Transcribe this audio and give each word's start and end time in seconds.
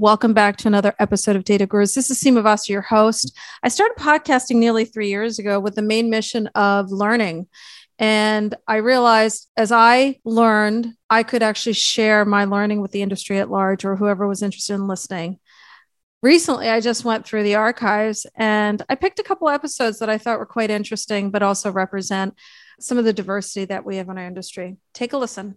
Welcome 0.00 0.32
back 0.32 0.56
to 0.56 0.66
another 0.66 0.94
episode 0.98 1.36
of 1.36 1.44
Data 1.44 1.66
Gurus. 1.66 1.94
This 1.94 2.10
is 2.10 2.22
Seema 2.22 2.42
Vasa, 2.42 2.72
your 2.72 2.80
host. 2.80 3.38
I 3.62 3.68
started 3.68 3.98
podcasting 3.98 4.56
nearly 4.56 4.86
three 4.86 5.10
years 5.10 5.38
ago 5.38 5.60
with 5.60 5.74
the 5.74 5.82
main 5.82 6.08
mission 6.08 6.46
of 6.54 6.90
learning. 6.90 7.48
And 7.98 8.54
I 8.66 8.76
realized 8.76 9.50
as 9.58 9.70
I 9.70 10.18
learned, 10.24 10.94
I 11.10 11.22
could 11.22 11.42
actually 11.42 11.74
share 11.74 12.24
my 12.24 12.46
learning 12.46 12.80
with 12.80 12.92
the 12.92 13.02
industry 13.02 13.40
at 13.40 13.50
large 13.50 13.84
or 13.84 13.94
whoever 13.94 14.26
was 14.26 14.42
interested 14.42 14.72
in 14.72 14.88
listening. 14.88 15.38
Recently, 16.22 16.70
I 16.70 16.80
just 16.80 17.04
went 17.04 17.26
through 17.26 17.42
the 17.42 17.56
archives 17.56 18.24
and 18.36 18.82
I 18.88 18.94
picked 18.94 19.18
a 19.18 19.22
couple 19.22 19.50
episodes 19.50 19.98
that 19.98 20.08
I 20.08 20.16
thought 20.16 20.38
were 20.38 20.46
quite 20.46 20.70
interesting, 20.70 21.30
but 21.30 21.42
also 21.42 21.70
represent 21.70 22.38
some 22.80 22.96
of 22.96 23.04
the 23.04 23.12
diversity 23.12 23.66
that 23.66 23.84
we 23.84 23.96
have 23.96 24.08
in 24.08 24.16
our 24.16 24.26
industry. 24.26 24.78
Take 24.94 25.12
a 25.12 25.18
listen. 25.18 25.56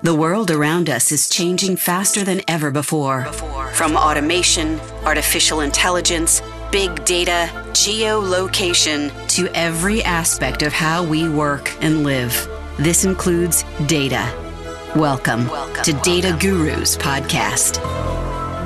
The 0.00 0.14
world 0.14 0.52
around 0.52 0.88
us 0.88 1.10
is 1.10 1.28
changing 1.28 1.74
faster 1.74 2.22
than 2.22 2.40
ever 2.46 2.70
before. 2.70 3.24
From 3.72 3.96
automation, 3.96 4.78
artificial 5.04 5.62
intelligence, 5.62 6.40
big 6.70 7.04
data, 7.04 7.50
geolocation, 7.72 9.10
to 9.30 9.48
every 9.56 10.04
aspect 10.04 10.62
of 10.62 10.72
how 10.72 11.02
we 11.02 11.28
work 11.28 11.76
and 11.82 12.04
live. 12.04 12.48
This 12.76 13.04
includes 13.04 13.64
data. 13.86 14.32
Welcome, 14.94 15.48
Welcome. 15.48 15.82
to 15.82 15.92
Data 15.94 16.36
Gurus 16.38 16.96
Podcast. 16.96 17.84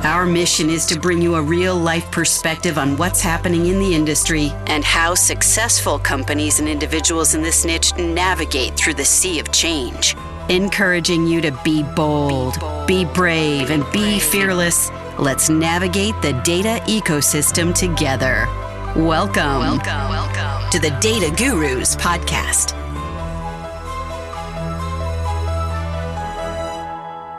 Our 0.04 0.26
mission 0.26 0.68
is 0.68 0.84
to 0.86 1.00
bring 1.00 1.22
you 1.22 1.36
a 1.36 1.42
real 1.42 1.76
life 1.76 2.10
perspective 2.10 2.76
on 2.76 2.98
what's 2.98 3.22
happening 3.22 3.68
in 3.68 3.78
the 3.78 3.94
industry 3.94 4.52
and 4.66 4.84
how 4.84 5.14
successful 5.14 5.98
companies 5.98 6.60
and 6.60 6.68
individuals 6.68 7.34
in 7.34 7.40
this 7.40 7.64
niche 7.64 7.96
navigate 7.96 8.76
through 8.76 8.94
the 8.94 9.04
sea 9.04 9.38
of 9.38 9.50
change. 9.50 10.14
Encouraging 10.52 11.26
you 11.26 11.40
to 11.40 11.50
be 11.64 11.82
bold, 11.82 12.58
be 12.86 13.04
brave, 13.06 13.70
and 13.70 13.90
be 13.90 14.20
fearless. 14.20 14.90
Let's 15.18 15.48
navigate 15.48 16.14
the 16.22 16.34
data 16.44 16.80
ecosystem 16.84 17.74
together. 17.74 18.46
Welcome, 18.94 19.60
welcome, 19.60 20.08
welcome 20.10 20.70
to 20.70 20.78
the 20.78 20.90
Data 21.00 21.34
Gurus 21.34 21.96
podcast. 21.96 22.76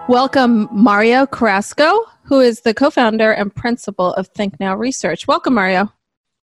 Welcome, 0.10 0.68
Mario 0.72 1.26
Carrasco 1.28 2.08
who 2.24 2.40
is 2.40 2.62
the 2.62 2.74
co 2.74 2.90
founder 2.90 3.32
and 3.32 3.54
principal 3.54 4.14
of 4.14 4.28
Think 4.30 4.60
Now 4.60 4.76
Research. 4.76 5.28
Welcome, 5.28 5.54
Mario. 5.54 5.92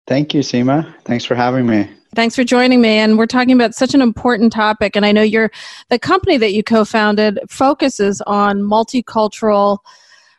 Thank 0.07 0.35
you, 0.35 0.41
Seema. 0.41 0.93
Thanks 1.03 1.25
for 1.25 1.35
having 1.35 1.67
me. 1.67 1.89
Thanks 2.17 2.34
for 2.34 2.45
joining 2.45 2.81
me. 2.81 2.97
And 2.97 3.19
we're 3.19 3.27
talking 3.27 3.53
about 3.53 3.75
such 3.75 3.92
an 3.92 4.00
important 4.00 4.50
topic. 4.50 4.97
And 4.97 5.05
I 5.05 5.12
know 5.12 5.20
you're 5.20 5.50
the 5.91 5.98
company 5.98 6.39
that 6.39 6.55
you 6.55 6.62
co 6.64 6.86
founded 6.86 7.39
focuses 7.50 8.22
on 8.22 8.61
multicultural 8.62 9.81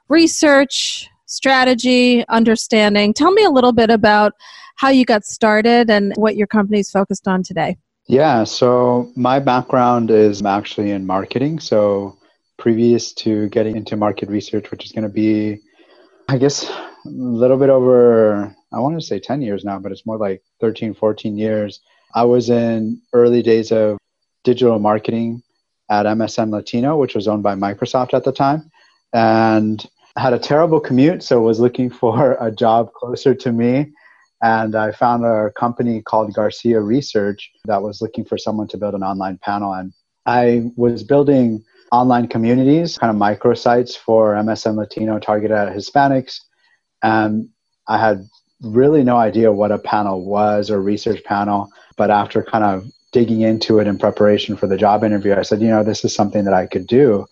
research, 0.10 1.08
strategy, 1.28 2.28
understanding. 2.30 3.14
Tell 3.14 3.32
me 3.32 3.44
a 3.44 3.52
little 3.52 3.74
bit 3.74 3.92
about 3.92 4.34
how 4.78 4.90
you 4.90 5.06
got 5.06 5.24
started 5.24 5.92
and 5.92 6.14
what 6.16 6.36
your 6.36 6.48
company 6.48 6.80
is 6.80 6.90
focused 6.90 7.28
on 7.28 7.44
today. 7.44 7.78
Yeah, 8.08 8.44
so 8.44 9.12
my 9.16 9.38
background 9.40 10.10
is 10.10 10.44
actually 10.44 10.90
in 10.90 11.06
marketing. 11.06 11.60
So 11.60 12.18
previous 12.58 13.14
to 13.14 13.50
getting 13.50 13.78
into 13.78 13.96
market 13.96 14.30
research, 14.30 14.72
which 14.72 14.84
is 14.84 14.92
going 14.92 15.04
to 15.04 15.14
be, 15.14 15.60
I 16.28 16.40
guess, 16.40 16.68
a 16.68 16.90
little 17.06 17.58
bit 17.58 17.70
over, 17.70 18.56
I 18.74 18.80
want 18.80 19.00
to 19.00 19.06
say 19.06 19.20
10 19.20 19.42
years 19.42 19.64
now, 19.64 19.80
but 19.80 19.92
it's 19.92 20.06
more 20.06 20.18
like 20.18 20.44
13, 20.60 20.94
14 20.94 21.38
years. 21.38 21.80
I 22.14 22.24
was 22.24 22.50
in 22.50 23.02
early 23.14 23.42
days 23.42 23.72
of 23.72 23.98
digital 24.44 24.80
marketing 24.80 25.42
at 25.90 26.06
MSN 26.06 26.52
Latino, 26.52 26.98
which 26.98 27.16
was 27.16 27.28
owned 27.28 27.44
by 27.44 27.56
Microsoft 27.56 28.14
at 28.14 28.24
the 28.24 28.32
time, 28.32 28.70
and 29.14 29.86
had 30.18 30.34
a 30.34 30.40
terrible 30.40 30.80
commute, 30.80 31.24
so 31.24 31.42
was 31.42 31.60
looking 31.60 31.90
for 32.02 32.38
a 32.42 32.52
job 32.52 32.92
closer 32.94 33.34
to 33.36 33.52
me. 33.52 33.94
And 34.42 34.76
I 34.76 34.92
found 34.92 35.26
a 35.26 35.50
company 35.52 36.02
called 36.02 36.34
Garcia 36.34 36.80
Research 36.80 37.52
that 37.66 37.82
was 37.82 38.02
looking 38.02 38.24
for 38.24 38.38
someone 38.38 38.68
to 38.68 38.78
build 38.78 38.94
an 38.94 39.02
online 39.02 39.40
panel. 39.40 39.74
And 39.74 39.94
I 40.26 40.70
was 40.76 41.04
building 41.04 41.64
online 41.92 42.28
communities, 42.28 42.98
kind 42.98 43.10
of 43.10 43.20
microsites 43.20 43.98
for 43.98 44.36
MSN 44.36 44.76
Latino 44.76 45.18
targeted 45.18 45.58
at 45.58 45.76
Hispanics. 45.76 46.42
And 47.02 47.50
I 47.88 47.98
had 47.98 48.28
really 48.62 49.04
no 49.04 49.18
idea 49.18 49.52
what 49.52 49.72
a 49.72 49.80
panel 49.80 50.26
was 50.26 50.72
or 50.72 50.82
research 50.82 51.24
panel. 51.24 51.70
But 51.96 52.12
after 52.12 52.44
kind 52.44 52.64
of 52.64 52.86
digging 53.12 53.42
into 53.42 53.80
it 53.80 53.88
in 53.88 53.98
preparation 53.98 54.56
for 54.56 54.68
the 54.68 54.78
job 54.78 55.04
interview, 55.04 55.36
I 55.36 55.44
said, 55.44 55.62
you 55.62 55.70
know, 55.70 55.84
this 55.84 56.04
is 56.04 56.14
something 56.14 56.46
that 56.46 56.54
I 56.54 56.66
could 56.66 56.88
do. 56.88 57.26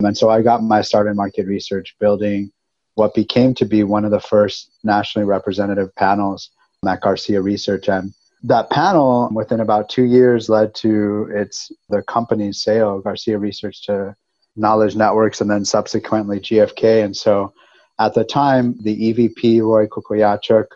And 0.00 0.16
so 0.16 0.28
I 0.28 0.42
got 0.42 0.62
my 0.62 0.82
start 0.82 1.06
in 1.06 1.16
market 1.16 1.46
research 1.46 1.96
building 1.98 2.52
what 2.94 3.14
became 3.14 3.54
to 3.54 3.64
be 3.64 3.82
one 3.82 4.04
of 4.04 4.10
the 4.10 4.20
first 4.20 4.70
nationally 4.84 5.26
representative 5.26 5.94
panels 5.96 6.50
at 6.86 7.00
Garcia 7.00 7.42
Research. 7.42 7.88
And 7.88 8.14
that 8.42 8.70
panel 8.70 9.28
within 9.34 9.60
about 9.60 9.88
two 9.88 10.04
years 10.04 10.48
led 10.48 10.74
to 10.76 11.28
its 11.34 11.72
the 11.88 12.02
company's 12.02 12.62
sale 12.62 13.00
garcia 13.00 13.38
research 13.38 13.84
to 13.86 14.14
knowledge 14.56 14.94
networks 14.94 15.40
and 15.40 15.50
then 15.50 15.64
subsequently 15.64 16.38
gfk 16.38 17.04
and 17.04 17.16
so 17.16 17.52
at 17.98 18.14
the 18.14 18.24
time 18.24 18.76
the 18.82 19.12
evp 19.12 19.62
roy 19.62 19.86
kukoyachuk 19.86 20.66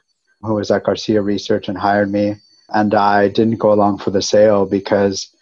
who 0.43 0.55
was 0.55 0.71
at 0.71 0.85
garcia 0.85 1.21
research 1.21 1.69
and 1.69 1.79
hired 1.79 2.11
me 2.11 2.35
and 2.71 2.95
i 2.95 3.29
didn't 3.29 3.59
go 3.59 3.73
along 3.73 3.99
for 3.99 4.11
the 4.11 4.23
sale 4.23 4.67
because 4.67 5.35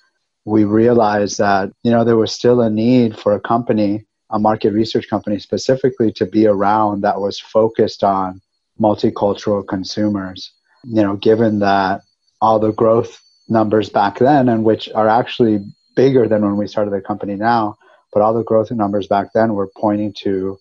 we 0.45 0.65
realized 0.65 1.39
that 1.39 1.71
you 1.83 1.91
know 1.91 2.05
there 2.05 2.17
was 2.17 2.33
still 2.33 2.61
a 2.61 2.71
need 2.71 3.17
for 3.17 3.35
a 3.35 3.41
company 3.41 4.05
a 4.31 4.39
market 4.39 4.73
research 4.73 5.09
company 5.09 5.39
specifically 5.39 6.13
to 6.13 6.27
be 6.27 6.47
around 6.47 7.03
that 7.03 7.21
was 7.21 7.39
focused 7.39 8.03
on 8.03 8.41
multicultural 8.81 9.67
consumers 9.67 10.53
you 10.85 11.03
know 11.03 11.17
given 11.17 11.59
that 11.59 12.03
all 12.41 12.59
the 12.59 12.73
growth 12.73 13.21
numbers 13.49 13.89
back 13.89 14.19
then 14.19 14.49
and 14.49 14.65
which 14.65 14.89
are 14.95 15.09
actually 15.09 15.59
bigger 15.97 16.29
than 16.29 16.43
when 16.43 16.57
we 16.57 16.67
started 16.67 16.93
the 16.93 17.01
company 17.01 17.35
now 17.35 17.77
but 18.13 18.23
all 18.23 18.33
the 18.33 18.45
growth 18.45 18.71
numbers 18.71 19.07
back 19.07 19.29
then 19.35 19.55
were 19.55 19.71
pointing 19.77 20.13
to 20.13 20.59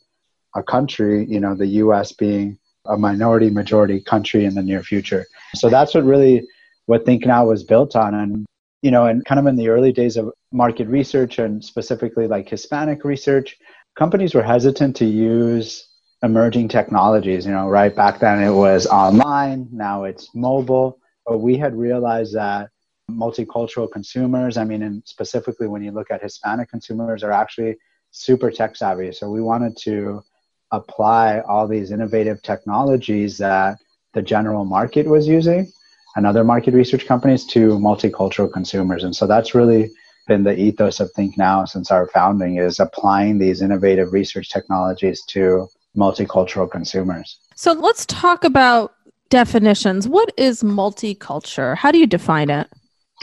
a 0.58 0.64
country 0.64 1.26
you 1.30 1.40
know 1.40 1.56
the 1.56 1.68
us 1.68 2.12
being 2.12 2.58
a 2.88 2.98
minority 2.98 3.50
majority 3.50 4.00
country 4.02 4.46
in 4.46 4.56
the 4.56 4.64
near 4.64 4.82
future. 4.82 5.26
So 5.56 5.70
that's 5.70 5.94
what 5.94 6.04
really 6.04 6.48
what 6.86 7.06
think 7.06 7.26
now 7.26 7.46
was 7.48 7.64
built 7.64 7.96
on. 7.96 8.14
And 8.14 8.46
you 8.82 8.92
know 8.92 9.06
and 9.06 9.24
kind 9.26 9.40
of 9.40 9.46
in 9.46 9.56
the 9.56 9.70
early 9.70 9.92
days 9.92 10.18
of 10.18 10.32
market 10.52 10.88
research 10.88 11.40
and 11.40 11.64
specifically 11.64 12.28
like 12.28 12.50
hispanic 12.50 13.04
research 13.04 13.58
companies 13.96 14.34
were 14.34 14.44
hesitant 14.44 14.96
to 14.98 15.06
use 15.06 15.88
emerging 16.24 16.68
technologies. 16.70 17.46
You 17.46 17.52
know 17.52 17.68
right 17.68 17.96
back 17.96 18.20
then 18.20 18.42
it 18.42 18.54
was 18.54 18.88
online 18.88 19.68
now 19.72 20.04
it's 20.06 20.34
mobile. 20.34 21.00
But 21.26 21.40
we 21.40 21.58
had 21.58 21.76
realized 21.76 22.36
that 22.36 22.70
multicultural 23.12 23.92
consumers, 23.92 24.58
I 24.58 24.64
mean, 24.64 24.82
and 24.82 25.04
specifically 25.06 25.68
when 25.68 25.84
you 25.84 25.92
look 25.92 26.10
at 26.10 26.22
Hispanic 26.22 26.70
consumers, 26.70 27.22
are 27.24 27.32
actually 27.32 27.76
super 28.12 28.50
tech 28.50 28.78
savvy. 28.78 29.12
So 29.12 29.30
we 29.30 29.42
wanted 29.42 29.76
to 29.84 30.24
apply 30.72 31.40
all 31.42 31.68
these 31.68 31.92
innovative 31.92 32.42
technologies 32.42 33.38
that 33.38 33.78
the 34.14 34.22
general 34.22 34.66
market 34.66 35.06
was 35.06 35.28
using 35.28 35.72
and 36.16 36.26
other 36.26 36.44
market 36.44 36.74
research 36.74 37.06
companies 37.06 37.46
to 37.46 37.70
multicultural 37.78 38.52
consumers. 38.52 39.04
And 39.04 39.16
so 39.16 39.28
that's 39.28 39.54
really 39.54 39.92
been 40.28 40.44
the 40.44 40.58
ethos 40.58 41.00
of 41.00 41.12
Think 41.12 41.38
Now 41.38 41.66
since 41.66 41.92
our 41.92 42.08
founding 42.08 42.58
is 42.58 42.80
applying 42.80 43.38
these 43.38 43.62
innovative 43.62 44.12
research 44.12 44.50
technologies 44.50 45.24
to 45.28 45.68
multicultural 45.96 46.70
consumers. 46.70 47.40
So 47.56 47.74
let's 47.74 48.06
talk 48.06 48.44
about 48.44 48.94
definitions. 49.30 50.08
What 50.08 50.34
is 50.38 50.64
multicultural? 50.64 51.76
How 51.78 51.92
do 51.92 51.98
you 51.98 52.08
define 52.08 52.50
it? 52.50 52.68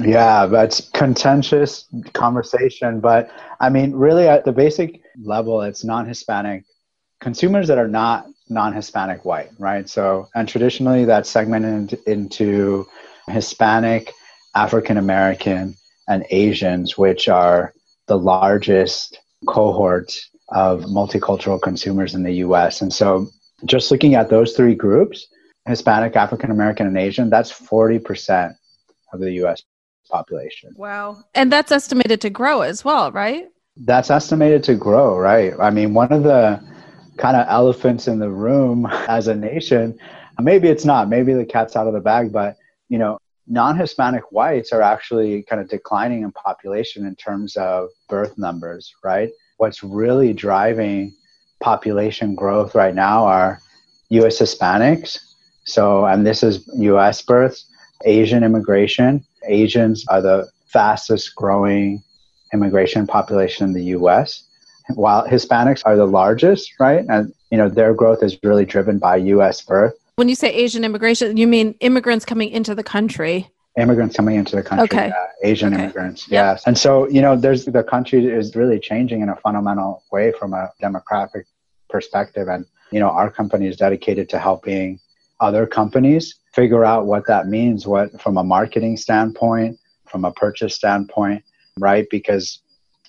Yeah, 0.01 0.47
that's 0.47 0.89
contentious 0.91 1.87
conversation, 2.15 3.01
but 3.01 3.31
I 3.61 3.69
mean, 3.71 3.93
really 3.93 4.27
at 4.27 4.45
the 4.45 4.51
basic 4.51 5.01
level, 5.23 5.63
it's 5.63 5.85
non-Hispanic 5.85 6.65
consumers 7.25 7.67
that 7.69 7.79
are 7.79 7.89
not 7.89 8.27
non-Hispanic 8.51 9.25
white, 9.25 9.51
right? 9.59 9.89
So, 9.89 10.29
and 10.35 10.47
traditionally 10.47 11.07
that's 11.07 11.31
segmented 11.31 11.99
into 12.07 12.87
Hispanic, 13.29 14.13
African 14.55 14.99
American, 14.99 15.75
and 16.07 16.27
Asians, 16.31 16.99
which 16.99 17.27
are 17.29 17.73
the 18.09 18.19
largest 18.19 19.19
cohorts 19.47 20.31
of 20.51 20.83
multicultural 20.83 21.61
consumers 21.61 22.15
in 22.15 22.23
the 22.23 22.35
US. 22.47 22.83
And 22.83 22.93
so, 22.93 23.27
just 23.65 23.91
looking 23.91 24.15
at 24.15 24.29
those 24.29 24.53
three 24.55 24.75
groups, 24.75 25.27
Hispanic, 25.67 26.15
African 26.17 26.51
American, 26.51 26.87
and 26.87 26.99
Asian, 26.99 27.31
that's 27.31 27.51
40% 27.51 28.55
of 29.15 29.21
the 29.21 29.33
US 29.45 29.63
population. 30.11 30.75
Wow. 30.77 31.25
And 31.35 31.51
that's 31.51 31.73
estimated 31.73 32.21
to 32.21 32.29
grow 32.29 32.61
as 32.61 32.85
well, 32.85 33.11
right? 33.13 33.47
That's 33.79 34.11
estimated 34.11 34.63
to 34.65 34.75
grow, 34.75 35.17
right? 35.17 35.55
I 35.59 35.71
mean, 35.71 35.95
one 35.95 36.13
of 36.13 36.23
the 36.23 36.63
kind 37.17 37.37
of 37.37 37.47
elephants 37.49 38.09
in 38.09 38.19
the 38.19 38.31
room 38.31 38.87
as 39.09 39.29
a 39.29 39.35
nation, 39.35 39.99
maybe 40.41 40.69
it's 40.69 40.85
not, 40.85 41.09
maybe 41.09 41.33
the 41.33 41.45
cat's 41.45 41.77
out 41.77 41.87
of 41.87 41.95
the 41.95 42.01
bag, 42.01 42.33
but, 42.33 42.57
you 42.89 42.99
know, 42.99 43.19
non 43.47 43.77
Hispanic 43.77 44.33
whites 44.33 44.73
are 44.73 44.83
actually 44.83 45.43
kind 45.43 45.61
of 45.61 45.69
declining 45.69 46.23
in 46.23 46.33
population 46.33 47.07
in 47.07 47.15
terms 47.17 47.57
of 47.57 47.89
birth 48.09 48.37
numbers, 48.39 48.93
right? 49.05 49.31
What's 49.59 49.83
really 49.83 50.33
driving 50.33 51.15
population 51.61 52.35
growth 52.35 52.75
right 52.75 52.95
now 52.95 53.25
are 53.25 53.61
US 54.11 54.41
Hispanics. 54.41 55.19
So, 55.65 56.05
and 56.05 56.27
this 56.27 56.43
is 56.43 56.69
US 56.75 57.23
births, 57.23 57.67
Asian 58.05 58.45
immigration. 58.45 59.25
Asians 59.47 60.05
are 60.09 60.21
the 60.21 60.49
fastest 60.67 61.35
growing 61.35 62.03
immigration 62.53 63.07
population 63.07 63.67
in 63.67 63.73
the 63.73 63.85
US, 63.97 64.45
while 64.95 65.27
Hispanics 65.27 65.83
are 65.85 65.97
the 65.97 66.07
largest, 66.07 66.73
right? 66.79 67.05
And, 67.09 67.33
you 67.51 67.59
know, 67.59 67.69
their 67.69 67.95
growth 67.95 68.23
is 68.23 68.37
really 68.43 68.65
driven 68.65 68.99
by 68.99 69.17
US 69.17 69.63
birth. 69.63 69.95
When 70.17 70.29
you 70.29 70.35
say 70.35 70.53
Asian 70.53 70.85
immigration, 70.85 71.37
you 71.37 71.47
mean 71.47 71.75
immigrants 71.81 72.25
coming 72.25 72.51
into 72.51 72.75
the 72.75 72.85
country? 72.85 73.51
immigrants 73.77 74.17
coming 74.17 74.37
into 74.37 74.55
the 74.55 74.63
country 74.63 74.85
okay. 74.85 75.11
uh, 75.11 75.27
asian 75.43 75.75
okay. 75.75 75.83
immigrants 75.83 76.29
yep. 76.29 76.57
yes 76.57 76.63
and 76.67 76.79
so 76.79 77.09
you 77.09 77.21
know 77.21 77.37
there's 77.37 77.65
the 77.65 77.83
country 77.83 78.25
is 78.25 78.55
really 78.55 78.79
changing 78.79 79.21
in 79.21 79.29
a 79.29 79.37
fundamental 79.37 80.03
way 80.13 80.33
from 80.39 80.53
a 80.53 80.71
demographic 80.81 81.45
perspective 81.91 82.49
and 82.49 82.65
you 82.93 83.01
know 83.01 83.09
our 83.09 83.31
company 83.31 83.67
is 83.67 83.77
dedicated 83.77 84.29
to 84.29 84.39
helping 84.39 85.01
other 85.41 85.67
companies 85.67 86.37
figure 86.53 86.85
out 86.85 87.07
what 87.07 87.27
that 87.27 87.49
means 87.49 87.87
what 87.87 88.21
from 88.21 88.37
a 88.37 88.45
marketing 88.45 88.97
standpoint 88.97 89.77
from 90.07 90.25
a 90.25 90.33
purchase 90.33 90.77
standpoint 90.77 91.43
right 91.81 92.07
because 92.11 92.61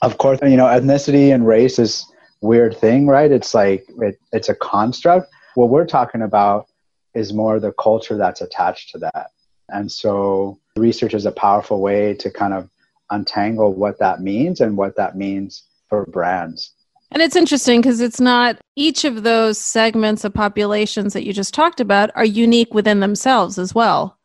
of 0.01 0.18
course 0.18 0.39
you 0.44 0.57
know 0.57 0.65
ethnicity 0.65 1.33
and 1.33 1.47
race 1.47 1.80
is 1.80 2.06
weird 2.42 2.77
thing 2.77 3.07
right 3.07 3.31
it's 3.31 3.53
like 3.53 3.88
it, 4.01 4.19
it's 4.31 4.50
a 4.50 4.56
construct 4.56 5.31
what 5.56 5.69
we're 5.69 5.86
talking 5.86 6.21
about 6.21 6.68
is 7.13 7.33
more 7.33 7.59
the 7.59 7.71
culture 7.74 8.18
that's 8.18 8.42
attached 8.42 8.92
to 8.92 8.97
that 8.97 9.31
and 9.69 9.92
so 9.92 10.59
research 10.75 11.13
is 11.13 11.25
a 11.25 11.31
powerful 11.31 11.81
way 11.81 12.13
to 12.13 12.30
kind 12.30 12.53
of 12.53 12.69
untangle 13.12 13.74
what 13.74 14.00
that 14.00 14.21
means 14.21 14.62
and 14.62 14.77
what 14.77 14.95
that 14.95 15.15
means 15.15 15.63
for 15.89 16.06
brands. 16.06 16.71
And 17.12 17.21
it's 17.21 17.36
interesting 17.36 17.81
because 17.81 18.01
it's 18.01 18.19
not 18.19 18.57
each 18.75 19.06
of 19.06 19.24
those 19.24 19.57
segments 19.59 20.24
of 20.24 20.33
populations 20.33 21.13
that 21.13 21.25
you 21.25 21.33
just 21.33 21.53
talked 21.53 21.80
about 21.80 22.09
are 22.15 22.25
unique 22.25 22.74
within 22.74 23.00
themselves 23.00 23.57
as 23.57 23.74
well, 23.74 24.18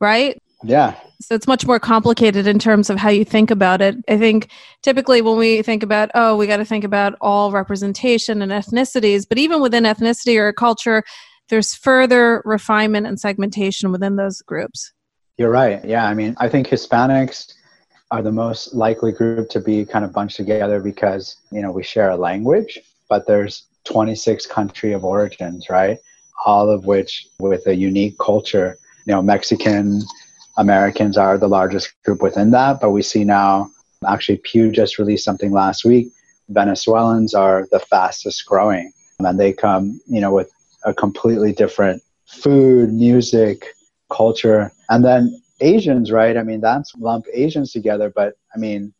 right? 0.00 0.36
Yeah. 0.62 0.94
So 1.20 1.34
it's 1.34 1.46
much 1.46 1.66
more 1.66 1.78
complicated 1.78 2.46
in 2.46 2.58
terms 2.58 2.90
of 2.90 2.98
how 2.98 3.08
you 3.08 3.24
think 3.24 3.50
about 3.50 3.80
it. 3.80 3.96
I 4.08 4.18
think 4.18 4.50
typically 4.82 5.22
when 5.22 5.36
we 5.36 5.62
think 5.62 5.82
about, 5.82 6.10
oh, 6.14 6.36
we 6.36 6.46
got 6.46 6.58
to 6.58 6.64
think 6.64 6.84
about 6.84 7.14
all 7.20 7.50
representation 7.50 8.42
and 8.42 8.52
ethnicities, 8.52 9.26
but 9.28 9.38
even 9.38 9.60
within 9.60 9.84
ethnicity 9.84 10.38
or 10.38 10.52
culture, 10.52 11.02
there's 11.48 11.74
further 11.74 12.42
refinement 12.44 13.06
and 13.06 13.20
segmentation 13.20 13.92
within 13.92 14.16
those 14.16 14.42
groups. 14.42 14.92
You're 15.36 15.50
right. 15.50 15.84
Yeah. 15.84 16.06
I 16.06 16.14
mean, 16.14 16.34
I 16.38 16.48
think 16.48 16.68
Hispanics 16.68 17.54
are 18.10 18.22
the 18.22 18.32
most 18.32 18.74
likely 18.74 19.12
group 19.12 19.48
to 19.50 19.60
be 19.60 19.84
kind 19.84 20.04
of 20.04 20.12
bunched 20.12 20.36
together 20.36 20.80
because, 20.80 21.36
you 21.50 21.60
know, 21.60 21.72
we 21.72 21.82
share 21.82 22.10
a 22.10 22.16
language, 22.16 22.78
but 23.08 23.26
there's 23.26 23.66
26 23.84 24.46
country 24.46 24.92
of 24.92 25.04
origins, 25.04 25.68
right? 25.68 25.98
All 26.46 26.70
of 26.70 26.86
which 26.86 27.26
with 27.38 27.66
a 27.66 27.74
unique 27.74 28.18
culture. 28.18 28.78
You 29.06 29.12
know, 29.12 29.22
Mexican 29.22 30.02
Americans 30.56 31.16
are 31.16 31.38
the 31.38 31.48
largest 31.48 31.92
group 32.04 32.22
within 32.22 32.50
that, 32.52 32.80
but 32.80 32.90
we 32.90 33.02
see 33.02 33.24
now 33.24 33.70
actually 34.06 34.38
Pew 34.38 34.70
just 34.70 34.98
released 34.98 35.24
something 35.24 35.52
last 35.52 35.84
week. 35.84 36.08
Venezuelans 36.48 37.34
are 37.34 37.66
the 37.70 37.80
fastest 37.80 38.44
growing 38.46 38.92
and 39.18 39.40
they 39.40 39.52
come, 39.52 40.00
you 40.06 40.20
know, 40.20 40.32
with 40.32 40.50
a 40.84 40.92
completely 40.92 41.52
different 41.52 42.02
food, 42.26 42.92
music, 42.92 43.66
culture. 44.10 44.70
And 44.90 45.04
then 45.04 45.40
Asians, 45.60 46.12
right? 46.12 46.36
I 46.36 46.42
mean, 46.42 46.60
that's 46.60 46.94
lump 46.96 47.26
Asians 47.32 47.72
together, 47.72 48.12
but 48.14 48.34
I 48.54 48.58
mean, 48.58 48.92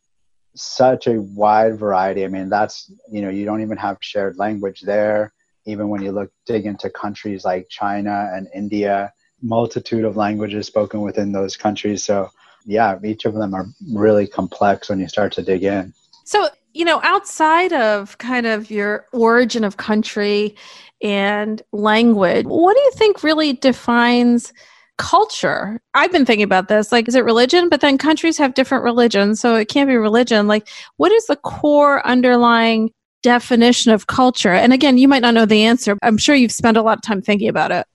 such 0.55 1.07
a 1.07 1.21
wide 1.21 1.77
variety. 1.77 2.23
I 2.23 2.27
mean, 2.27 2.49
that's, 2.49 2.91
you 3.11 3.21
know, 3.21 3.29
you 3.29 3.45
don't 3.45 3.61
even 3.61 3.77
have 3.77 3.97
shared 3.99 4.37
language 4.37 4.81
there. 4.81 5.33
Even 5.65 5.89
when 5.89 6.01
you 6.01 6.11
look, 6.11 6.31
dig 6.45 6.65
into 6.65 6.89
countries 6.89 7.43
like 7.43 7.67
China 7.69 8.31
and 8.33 8.47
India, 8.55 9.11
multitude 9.45 10.03
of 10.03 10.17
languages 10.17 10.67
spoken 10.67 11.01
within 11.01 11.31
those 11.31 11.55
countries. 11.55 12.03
So, 12.03 12.29
yeah, 12.65 12.97
each 13.03 13.25
of 13.25 13.35
them 13.35 13.53
are 13.53 13.67
really 13.93 14.27
complex 14.27 14.89
when 14.89 14.99
you 14.99 15.07
start 15.07 15.31
to 15.33 15.43
dig 15.43 15.63
in. 15.63 15.93
So, 16.23 16.49
you 16.73 16.83
know, 16.83 16.99
outside 17.03 17.71
of 17.71 18.17
kind 18.17 18.45
of 18.45 18.69
your 18.71 19.05
origin 19.13 19.63
of 19.63 19.77
country 19.77 20.55
and 21.01 21.61
language, 21.71 22.45
what 22.47 22.75
do 22.75 22.81
you 22.81 22.91
think 22.95 23.23
really 23.23 23.53
defines 23.53 24.51
culture? 24.97 25.79
I've 25.93 26.11
been 26.11 26.25
thinking 26.25 26.43
about 26.43 26.67
this. 26.67 26.91
Like, 26.91 27.07
is 27.07 27.15
it 27.15 27.23
religion? 27.23 27.69
But 27.69 27.81
then 27.81 27.97
countries 27.97 28.37
have 28.39 28.55
different 28.55 28.83
religions, 28.83 29.39
so 29.39 29.55
it 29.55 29.69
can't 29.69 29.87
be 29.87 29.95
religion. 29.95 30.47
Like, 30.47 30.67
what 30.97 31.11
is 31.11 31.27
the 31.27 31.35
core 31.35 32.05
underlying 32.05 32.91
definition 33.21 33.91
of 33.91 34.07
culture? 34.07 34.53
And 34.53 34.73
again, 34.73 34.97
you 34.97 35.07
might 35.07 35.21
not 35.21 35.33
know 35.33 35.45
the 35.45 35.63
answer. 35.63 35.97
I'm 36.01 36.17
sure 36.17 36.35
you've 36.35 36.51
spent 36.51 36.77
a 36.77 36.81
lot 36.81 36.97
of 36.97 37.03
time 37.03 37.21
thinking 37.21 37.49
about 37.49 37.71
it. 37.71 37.85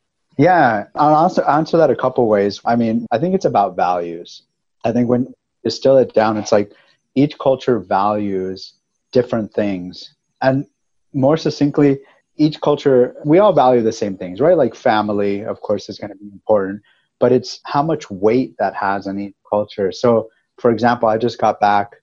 Yeah, 0.40 0.86
I'll 0.94 1.14
also 1.14 1.42
answer 1.42 1.76
that 1.76 1.90
a 1.90 1.94
couple 1.94 2.26
ways. 2.26 2.62
I 2.64 2.74
mean, 2.74 3.06
I 3.10 3.18
think 3.18 3.34
it's 3.34 3.44
about 3.44 3.76
values. 3.76 4.44
I 4.86 4.90
think 4.90 5.06
when 5.06 5.24
you 5.24 5.34
distill 5.64 5.98
it 5.98 6.14
down, 6.14 6.38
it's 6.38 6.50
like 6.50 6.72
each 7.14 7.38
culture 7.38 7.78
values 7.78 8.72
different 9.12 9.52
things. 9.52 10.14
And 10.40 10.64
more 11.12 11.36
succinctly, 11.36 12.00
each 12.38 12.58
culture, 12.62 13.16
we 13.22 13.38
all 13.38 13.52
value 13.52 13.82
the 13.82 13.92
same 13.92 14.16
things, 14.16 14.40
right? 14.40 14.56
Like 14.56 14.74
family, 14.74 15.44
of 15.44 15.60
course, 15.60 15.90
is 15.90 15.98
going 15.98 16.12
to 16.12 16.16
be 16.16 16.30
important, 16.32 16.80
but 17.18 17.32
it's 17.32 17.60
how 17.64 17.82
much 17.82 18.10
weight 18.10 18.54
that 18.58 18.74
has 18.74 19.06
on 19.06 19.18
each 19.18 19.34
culture. 19.46 19.92
So, 19.92 20.30
for 20.56 20.70
example, 20.70 21.06
I 21.10 21.18
just 21.18 21.38
got 21.38 21.60
back. 21.60 21.96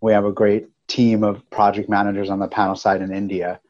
We 0.00 0.12
have 0.12 0.24
a 0.24 0.32
great 0.32 0.66
team 0.88 1.22
of 1.22 1.48
project 1.50 1.88
managers 1.88 2.28
on 2.28 2.40
the 2.40 2.48
panel 2.48 2.74
side 2.74 3.02
in 3.02 3.14
India. 3.14 3.60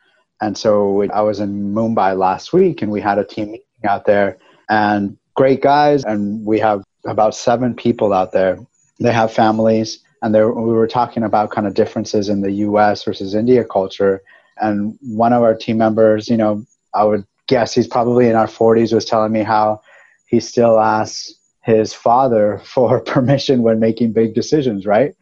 And 0.41 0.57
so 0.57 1.07
I 1.13 1.21
was 1.21 1.41
in 1.41 1.75
Mumbai 1.75 2.17
last 2.17 2.55
week 2.55 2.81
and 2.81 2.91
we 2.91 3.03
had 3.03 3.19
a 3.19 3.25
team 3.25 3.57
out 3.85 4.07
there 4.07 4.39
and 4.69 5.17
great 5.35 5.63
guys. 5.63 6.05
And 6.05 6.45
we 6.45 6.59
have 6.61 6.83
about 7.07 7.35
seven 7.35 7.75
people 7.75 8.13
out 8.13 8.33
there. 8.33 8.59
They 9.01 9.13
have 9.13 9.33
families 9.33 10.01
and 10.23 10.33
we 10.33 10.41
were 10.41 10.87
talking 10.87 11.23
about 11.23 11.51
kind 11.51 11.67
of 11.67 11.75
differences 11.75 12.29
in 12.29 12.41
the 12.41 12.53
US 12.53 13.05
versus 13.05 13.35
India 13.35 13.65
culture 13.65 14.23
and 14.59 14.99
one 15.01 15.33
of 15.33 15.43
our 15.43 15.55
team 15.55 15.79
members, 15.79 16.29
you 16.29 16.37
know, 16.37 16.65
I 16.95 17.05
would 17.05 17.27
guess 17.47 17.75
he's 17.75 17.87
probably 17.87 18.29
in 18.29 18.37
our 18.37 18.47
40s, 18.47 18.93
was 18.93 19.05
telling 19.05 19.33
me 19.33 19.43
how 19.43 19.83
he 20.27 20.41
still 20.41 20.79
asks 20.79 21.35
his 21.63 21.93
father 21.93 22.61
for 22.65 23.01
permission 23.01 23.63
when 23.63 23.81
making 23.81 24.13
big 24.13 24.35
decisions, 24.35 24.87
right? 24.87 25.15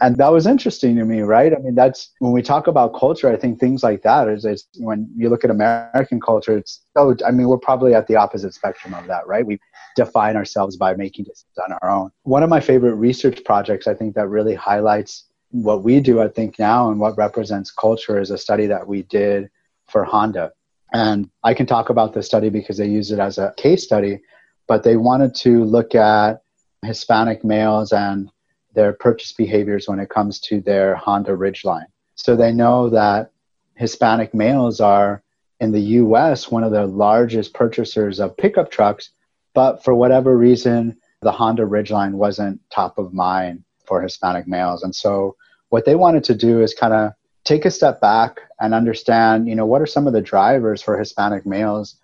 And 0.00 0.16
that 0.18 0.32
was 0.32 0.46
interesting 0.46 0.96
to 0.96 1.04
me, 1.04 1.20
right? 1.20 1.52
I 1.52 1.58
mean, 1.58 1.74
that's 1.74 2.10
when 2.20 2.32
we 2.32 2.42
talk 2.42 2.68
about 2.68 2.98
culture, 2.98 3.30
I 3.30 3.36
think 3.36 3.58
things 3.58 3.82
like 3.82 4.02
that 4.02 4.28
is, 4.28 4.44
is 4.44 4.66
when 4.76 5.10
you 5.16 5.28
look 5.28 5.44
at 5.44 5.50
American 5.50 6.20
culture, 6.20 6.56
it's, 6.56 6.84
oh, 6.94 7.16
I 7.26 7.32
mean, 7.32 7.48
we're 7.48 7.58
probably 7.58 7.94
at 7.94 8.06
the 8.06 8.16
opposite 8.16 8.54
spectrum 8.54 8.94
of 8.94 9.06
that, 9.08 9.26
right? 9.26 9.44
We 9.44 9.58
define 9.96 10.36
ourselves 10.36 10.76
by 10.76 10.94
making 10.94 11.24
decisions 11.24 11.58
on 11.58 11.76
our 11.82 11.90
own. 11.90 12.10
One 12.22 12.42
of 12.42 12.50
my 12.50 12.60
favorite 12.60 12.94
research 12.94 13.42
projects, 13.44 13.88
I 13.88 13.94
think, 13.94 14.14
that 14.14 14.28
really 14.28 14.54
highlights 14.54 15.24
what 15.50 15.82
we 15.82 16.00
do, 16.00 16.20
I 16.20 16.28
think, 16.28 16.58
now 16.58 16.90
and 16.90 17.00
what 17.00 17.16
represents 17.18 17.70
culture 17.72 18.20
is 18.20 18.30
a 18.30 18.38
study 18.38 18.66
that 18.66 18.86
we 18.86 19.02
did 19.02 19.48
for 19.88 20.04
Honda. 20.04 20.52
And 20.92 21.28
I 21.42 21.54
can 21.54 21.66
talk 21.66 21.90
about 21.90 22.14
this 22.14 22.26
study 22.26 22.50
because 22.50 22.76
they 22.76 22.86
use 22.86 23.10
it 23.10 23.18
as 23.18 23.38
a 23.38 23.52
case 23.56 23.82
study, 23.82 24.20
but 24.66 24.84
they 24.84 24.96
wanted 24.96 25.34
to 25.36 25.64
look 25.64 25.94
at 25.94 26.42
Hispanic 26.84 27.44
males 27.44 27.92
and 27.92 28.30
their 28.78 28.92
purchase 28.92 29.32
behaviors 29.32 29.88
when 29.88 29.98
it 29.98 30.08
comes 30.08 30.38
to 30.38 30.60
their 30.60 30.94
Honda 30.94 31.32
Ridgeline. 31.32 31.86
So 32.14 32.36
they 32.36 32.52
know 32.52 32.88
that 32.90 33.32
Hispanic 33.74 34.32
males 34.32 34.80
are 34.80 35.20
in 35.58 35.72
the 35.72 35.80
US 36.02 36.48
one 36.48 36.62
of 36.62 36.70
the 36.70 36.86
largest 36.86 37.54
purchasers 37.54 38.20
of 38.20 38.36
pickup 38.36 38.70
trucks, 38.70 39.10
but 39.52 39.82
for 39.82 39.96
whatever 39.96 40.38
reason, 40.38 40.96
the 41.22 41.32
Honda 41.32 41.64
Ridgeline 41.64 42.12
wasn't 42.12 42.60
top 42.70 42.98
of 42.98 43.12
mind 43.12 43.64
for 43.84 44.00
Hispanic 44.00 44.46
males. 44.46 44.84
And 44.84 44.94
so 44.94 45.34
what 45.70 45.84
they 45.84 45.96
wanted 45.96 46.22
to 46.24 46.36
do 46.36 46.62
is 46.62 46.72
kind 46.72 46.94
of 46.94 47.10
take 47.42 47.64
a 47.64 47.72
step 47.72 48.00
back 48.00 48.38
and 48.60 48.74
understand, 48.74 49.48
you 49.48 49.56
know, 49.56 49.66
what 49.66 49.82
are 49.82 49.86
some 49.86 50.06
of 50.06 50.12
the 50.12 50.22
drivers 50.22 50.80
for 50.82 50.96
Hispanic 50.96 51.44
males 51.44 51.96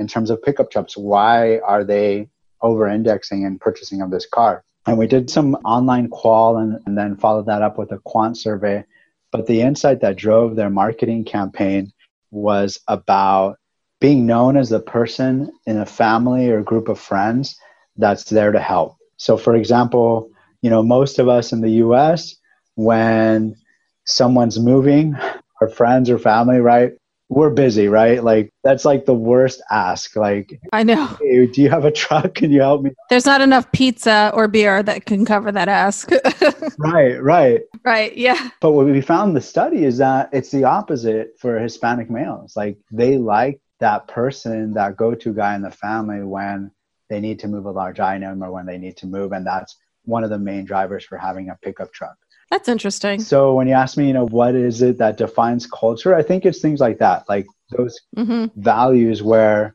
in 0.00 0.08
terms 0.08 0.30
of 0.30 0.42
pickup 0.42 0.72
trucks? 0.72 0.96
Why 0.96 1.60
are 1.60 1.84
they 1.84 2.28
over 2.62 2.88
indexing 2.88 3.44
and 3.46 3.60
purchasing 3.60 4.02
of 4.02 4.10
this 4.10 4.26
car? 4.26 4.64
And 4.86 4.98
we 4.98 5.06
did 5.06 5.28
some 5.28 5.54
online 5.64 6.08
qual 6.08 6.58
and, 6.58 6.80
and 6.86 6.96
then 6.96 7.16
followed 7.16 7.46
that 7.46 7.62
up 7.62 7.76
with 7.78 7.92
a 7.92 7.98
quant 7.98 8.38
survey. 8.38 8.84
But 9.32 9.46
the 9.46 9.60
insight 9.60 10.00
that 10.00 10.16
drove 10.16 10.54
their 10.54 10.70
marketing 10.70 11.24
campaign 11.24 11.92
was 12.30 12.80
about 12.86 13.58
being 14.00 14.26
known 14.26 14.56
as 14.56 14.68
the 14.68 14.80
person 14.80 15.50
in 15.66 15.78
a 15.78 15.86
family 15.86 16.50
or 16.50 16.62
group 16.62 16.88
of 16.88 17.00
friends 17.00 17.58
that's 17.96 18.24
there 18.24 18.52
to 18.52 18.60
help. 18.60 18.96
So, 19.16 19.36
for 19.36 19.56
example, 19.56 20.30
you 20.62 20.70
know, 20.70 20.82
most 20.82 21.18
of 21.18 21.28
us 21.28 21.52
in 21.52 21.60
the 21.60 21.82
US, 21.84 22.36
when 22.74 23.56
someone's 24.04 24.58
moving, 24.58 25.16
our 25.60 25.68
friends 25.68 26.10
or 26.10 26.18
family, 26.18 26.58
right, 26.58 26.92
we're 27.28 27.50
busy, 27.50 27.88
right? 27.88 28.22
Like 28.22 28.52
that's 28.62 28.84
like 28.84 29.04
the 29.04 29.14
worst 29.14 29.60
ask. 29.70 30.14
Like, 30.16 30.60
I 30.72 30.82
know. 30.82 31.06
Hey, 31.20 31.46
do 31.46 31.62
you 31.62 31.68
have 31.68 31.84
a 31.84 31.90
truck? 31.90 32.34
Can 32.34 32.50
you 32.50 32.60
help 32.60 32.82
me? 32.82 32.92
There's 33.10 33.26
not 33.26 33.40
enough 33.40 33.70
pizza 33.72 34.30
or 34.34 34.48
beer 34.48 34.82
that 34.82 35.06
can 35.06 35.24
cover 35.24 35.50
that 35.50 35.68
ask. 35.68 36.10
right, 36.78 37.22
right. 37.22 37.62
Right, 37.84 38.16
yeah. 38.16 38.50
But 38.60 38.72
what 38.72 38.86
we 38.86 39.00
found 39.00 39.30
in 39.30 39.34
the 39.34 39.40
study 39.40 39.84
is 39.84 39.98
that 39.98 40.30
it's 40.32 40.50
the 40.50 40.64
opposite 40.64 41.38
for 41.38 41.58
Hispanic 41.58 42.10
males. 42.10 42.56
Like 42.56 42.78
they 42.92 43.18
like 43.18 43.60
that 43.80 44.08
person, 44.08 44.74
that 44.74 44.96
go-to 44.96 45.34
guy 45.34 45.54
in 45.54 45.62
the 45.62 45.70
family 45.70 46.22
when 46.22 46.70
they 47.08 47.20
need 47.20 47.40
to 47.40 47.48
move 47.48 47.66
a 47.66 47.70
large 47.70 48.00
item 48.00 48.42
or 48.42 48.50
when 48.50 48.66
they 48.66 48.78
need 48.78 48.96
to 48.98 49.06
move 49.06 49.32
and 49.32 49.46
that's 49.46 49.76
one 50.04 50.24
of 50.24 50.30
the 50.30 50.38
main 50.38 50.64
drivers 50.64 51.04
for 51.04 51.18
having 51.18 51.50
a 51.50 51.58
pickup 51.62 51.92
truck. 51.92 52.16
That's 52.50 52.68
interesting. 52.68 53.20
So 53.20 53.54
when 53.54 53.66
you 53.66 53.74
ask 53.74 53.96
me, 53.96 54.06
you 54.06 54.12
know, 54.12 54.26
what 54.26 54.54
is 54.54 54.82
it 54.82 54.98
that 54.98 55.16
defines 55.16 55.66
culture? 55.66 56.14
I 56.14 56.22
think 56.22 56.44
it's 56.44 56.60
things 56.60 56.80
like 56.80 56.98
that, 56.98 57.28
like 57.28 57.46
those 57.76 58.00
mm-hmm. 58.16 58.46
values 58.60 59.22
where 59.22 59.74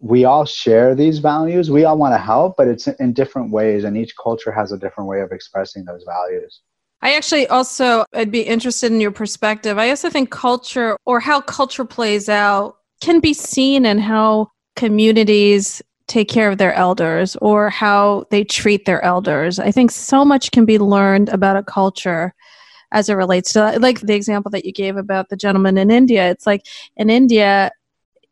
we 0.00 0.24
all 0.24 0.44
share 0.46 0.94
these 0.94 1.18
values. 1.18 1.70
We 1.70 1.84
all 1.84 1.98
want 1.98 2.14
to 2.14 2.18
help, 2.18 2.56
but 2.56 2.68
it's 2.68 2.86
in 2.86 3.12
different 3.12 3.50
ways, 3.50 3.84
and 3.84 3.96
each 3.96 4.14
culture 4.16 4.52
has 4.52 4.72
a 4.72 4.78
different 4.78 5.08
way 5.08 5.20
of 5.20 5.32
expressing 5.32 5.84
those 5.84 6.04
values. 6.04 6.60
I 7.02 7.14
actually 7.14 7.46
also, 7.48 8.04
I'd 8.14 8.30
be 8.30 8.42
interested 8.42 8.92
in 8.92 9.00
your 9.00 9.10
perspective. 9.10 9.78
I 9.78 9.90
also 9.90 10.10
think 10.10 10.30
culture 10.30 10.96
or 11.06 11.20
how 11.20 11.40
culture 11.40 11.84
plays 11.84 12.28
out 12.28 12.76
can 13.00 13.20
be 13.20 13.34
seen 13.34 13.86
in 13.86 13.98
how 13.98 14.50
communities 14.76 15.82
take 16.10 16.28
care 16.28 16.50
of 16.50 16.58
their 16.58 16.74
elders 16.74 17.36
or 17.36 17.70
how 17.70 18.24
they 18.30 18.42
treat 18.42 18.84
their 18.84 19.02
elders. 19.04 19.60
I 19.60 19.70
think 19.70 19.92
so 19.92 20.24
much 20.24 20.50
can 20.50 20.64
be 20.64 20.78
learned 20.78 21.28
about 21.28 21.56
a 21.56 21.62
culture 21.62 22.34
as 22.92 23.08
it 23.08 23.14
relates 23.14 23.52
to 23.52 23.78
like 23.78 24.00
the 24.00 24.14
example 24.14 24.50
that 24.50 24.64
you 24.64 24.72
gave 24.72 24.96
about 24.96 25.28
the 25.28 25.36
gentleman 25.36 25.78
in 25.78 25.90
India. 25.90 26.28
It's 26.28 26.46
like 26.46 26.66
in 26.96 27.10
India, 27.10 27.70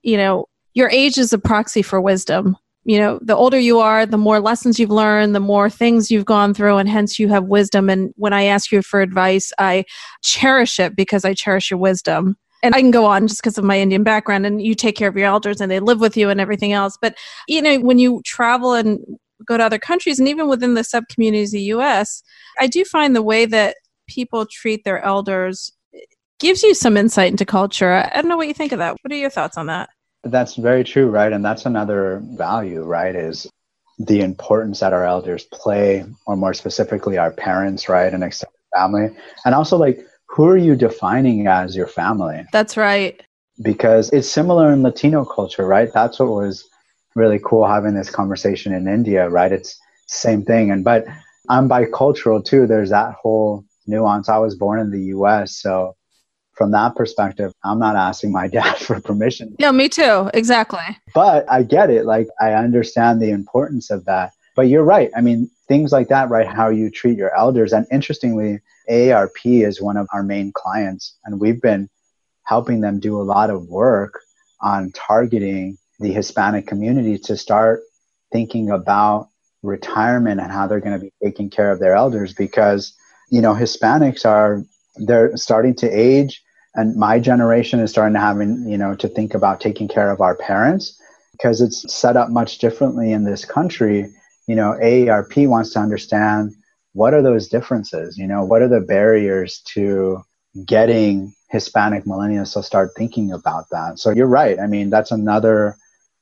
you 0.03 0.17
know, 0.17 0.47
your 0.75 0.91
age 0.91 1.19
is 1.19 1.33
a 1.33 1.39
proxy 1.39 1.83
for 1.83 2.01
wisdom. 2.01 2.57
You 2.85 2.99
know, 2.99 3.21
the 3.23 3.37
older 3.37 3.59
you 3.59 3.79
are, 3.79 4.07
the 4.07 4.19
more 4.19 4.41
lessons 4.41 4.81
you've 4.81 4.91
learned, 4.91 5.35
the 5.35 5.41
more 5.41 5.71
things 5.71 6.11
you've 6.11 6.25
gone 6.25 6.55
through, 6.55 6.79
and 6.79 6.89
hence 6.89 7.19
you 7.19 7.29
have 7.29 7.45
wisdom. 7.45 7.91
And 7.91 8.13
when 8.17 8.33
I 8.33 8.45
ask 8.45 8.73
you 8.73 8.83
for 8.83 9.01
advice, 9.01 9.53
I 9.59 9.85
cherish 10.23 10.81
it 10.81 10.97
because 10.97 11.25
I 11.25 11.35
cherish 11.35 11.71
your 11.71 11.79
wisdom 11.79 12.37
and 12.63 12.75
I 12.75 12.81
can 12.81 12.91
go 12.91 13.05
on 13.05 13.29
just 13.29 13.41
because 13.41 13.59
of 13.59 13.65
my 13.65 13.79
Indian 13.79 14.03
background 14.03 14.47
and 14.47 14.61
you 14.61 14.75
take 14.75 14.97
care 14.97 15.09
of 15.09 15.17
your 15.17 15.27
elders 15.27 15.61
and 15.61 15.71
they 15.71 15.81
live 15.81 16.01
with 16.01 16.17
you 16.17 16.31
and 16.31 16.41
everything 16.41 16.73
else. 16.73 16.99
But, 17.01 17.17
you 17.47 17.63
know, 17.63 17.79
when 17.79 17.99
you 17.99 18.21
travel 18.25 18.75
and 18.75 18.99
go 19.47 19.57
to 19.57 19.65
other 19.65 19.79
countries 19.79 20.19
and 20.19 20.29
even 20.29 20.49
within 20.49 20.75
the 20.75 20.85
sub 20.85 21.05
communities 21.09 21.51
of 21.51 21.59
the 21.59 21.63
US, 21.75 22.23
I 22.59 22.67
do 22.67 22.85
find 22.85 23.15
the 23.15 23.23
way 23.23 23.47
that 23.47 23.77
people 24.09 24.47
treat 24.47 24.85
their 24.85 25.03
elders 25.05 25.71
eh, 25.95 26.01
gives 26.41 26.63
you 26.63 26.75
some 26.75 26.97
insight 26.97 27.31
into 27.31 27.45
culture. 27.45 27.93
I 27.93 28.21
don't 28.21 28.29
know 28.29 28.37
what 28.37 28.49
you 28.49 28.55
think 28.55 28.73
of 28.73 28.79
that. 28.79 28.97
What 29.03 29.13
are 29.13 29.17
your 29.17 29.31
thoughts 29.31 29.57
on 29.57 29.67
that? 29.67 29.91
That's 30.25 30.57
very 30.57 30.83
true, 30.83 31.09
right? 31.09 31.33
And 31.33 31.45
that's 31.45 31.65
another 31.67 32.21
value, 32.25 32.83
right? 32.83 33.15
Is 33.15 33.49
the 33.99 34.21
importance 34.21 34.81
that 34.81 34.93
our 34.93 35.05
elders 35.05 35.45
play, 35.45 36.05
or 36.27 36.37
more 36.37 36.55
specifically, 36.55 37.19
our 37.19 37.31
parents, 37.31 37.89
right? 37.89 38.13
And 38.13 38.25
extended 38.25 38.55
family. 38.75 39.09
And 39.45 39.55
also, 39.55 39.77
like, 39.77 40.05
who 40.29 40.47
are 40.47 40.57
you 40.57 40.77
defining 40.77 41.47
as 41.47 41.75
your 41.75 41.87
family? 41.87 42.45
That's 42.53 42.77
right. 42.77 43.21
Because 43.63 44.11
it's 44.11 44.31
similar 44.31 44.73
in 44.73 44.83
Latino 44.83 45.25
culture, 45.25 45.67
right? 45.67 45.93
That's 45.93 46.19
what 46.21 46.29
was 46.29 46.69
really 47.15 47.41
cool 47.45 47.67
having 47.67 47.95
this 47.95 48.11
conversation 48.11 48.73
in 48.73 48.87
India, 48.87 49.29
right? 49.29 49.51
It's 49.51 49.79
same 50.07 50.45
thing. 50.45 50.71
And 50.71 50.85
but 50.85 51.07
I'm 51.49 51.69
bicultural 51.69 52.45
too. 52.45 52.67
There's 52.67 52.91
that 52.91 53.15
whole 53.15 53.65
nuance. 53.87 54.29
I 54.29 54.39
was 54.39 54.55
born 54.55 54.79
in 54.81 54.91
the 54.91 55.07
US, 55.17 55.57
so 55.57 55.97
from 56.59 56.73
that 56.73 56.97
perspective, 56.97 57.53
I'm 57.65 57.79
not 57.79 57.97
asking 57.97 58.33
my 58.33 58.49
dad 58.59 58.77
for 58.77 59.01
permission. 59.01 59.57
Yeah, 59.59 59.71
me 59.71 59.89
too. 59.89 60.31
Exactly. 60.35 60.99
But 61.15 61.51
I 61.51 61.63
get 61.63 61.91
it. 61.91 62.05
Like 62.05 62.29
I 62.41 62.53
understand 62.53 63.23
the 63.23 63.31
importance 63.31 63.91
of 63.91 64.05
that. 64.05 64.33
But 64.55 64.69
you're 64.69 64.85
right. 64.85 65.11
I 65.17 65.21
mean, 65.21 65.49
things 65.69 65.93
like 65.93 66.09
that, 66.09 66.31
right? 66.31 66.47
How 66.47 66.69
you 66.69 66.91
treat 66.91 67.17
your 67.17 67.35
elders. 67.37 67.73
And 67.73 67.87
interestingly, 67.93 68.59
AARP 68.91 69.67
is 69.67 69.81
one 69.81 69.97
of 69.97 70.09
our 70.13 70.23
main 70.23 70.53
clients, 70.53 71.19
and 71.25 71.41
we've 71.41 71.61
been 71.61 71.89
helping 72.45 72.81
them 72.81 72.99
do 72.99 73.21
a 73.21 73.23
lot 73.23 73.51
of 73.51 73.67
work 73.67 74.21
on 74.61 74.91
targeting 74.93 75.77
the 76.01 76.13
Hispanic 76.13 76.67
community 76.67 77.19
to 77.19 77.37
start 77.37 77.81
thinking 78.33 78.71
about 78.71 79.29
retirement 79.63 80.41
and 80.41 80.51
how 80.51 80.67
they're 80.67 80.81
going 80.81 80.99
to 80.99 81.05
be 81.05 81.13
taking 81.23 81.51
care 81.51 81.71
of 81.71 81.81
their 81.81 81.95
elders 81.95 82.33
because 82.33 82.95
you 83.31 83.41
know 83.41 83.55
Hispanics 83.55 84.25
are 84.25 84.63
they're 84.97 85.37
starting 85.37 85.75
to 85.77 85.89
age 85.89 86.43
and 86.75 86.97
my 86.97 87.19
generation 87.19 87.81
is 87.81 87.91
starting 87.91 88.15
to 88.15 88.21
having 88.21 88.69
you 88.69 88.79
know 88.79 88.95
to 88.95 89.09
think 89.09 89.35
about 89.35 89.61
taking 89.61 89.89
care 89.89 90.11
of 90.11 90.21
our 90.21 90.37
parents 90.37 91.01
because 91.33 91.61
it's 91.61 91.93
set 91.93 92.17
up 92.17 92.31
much 92.31 92.59
differently 92.59 93.13
in 93.13 93.25
this 93.25 93.45
country. 93.45 94.07
You 94.47 94.55
know 94.55 94.79
AARP 94.81 95.49
wants 95.49 95.73
to 95.73 95.81
understand 95.81 96.55
what 96.93 97.15
are 97.15 97.23
those 97.23 97.49
differences? 97.49 98.17
You 98.17 98.27
know, 98.27 98.45
what 98.45 98.63
are 98.63 98.69
the 98.69 98.81
barriers 98.81 99.61
to 99.75 100.23
getting 100.67 101.35
Hispanic 101.51 102.05
millennials 102.05 102.55
to 102.55 102.63
start 102.63 102.91
thinking 102.97 103.33
about 103.33 103.65
that? 103.71 103.99
So 103.99 104.11
you're 104.11 104.27
right. 104.27 104.59
I 104.59 104.67
mean, 104.67 104.91
that's 104.91 105.11
another 105.11 105.77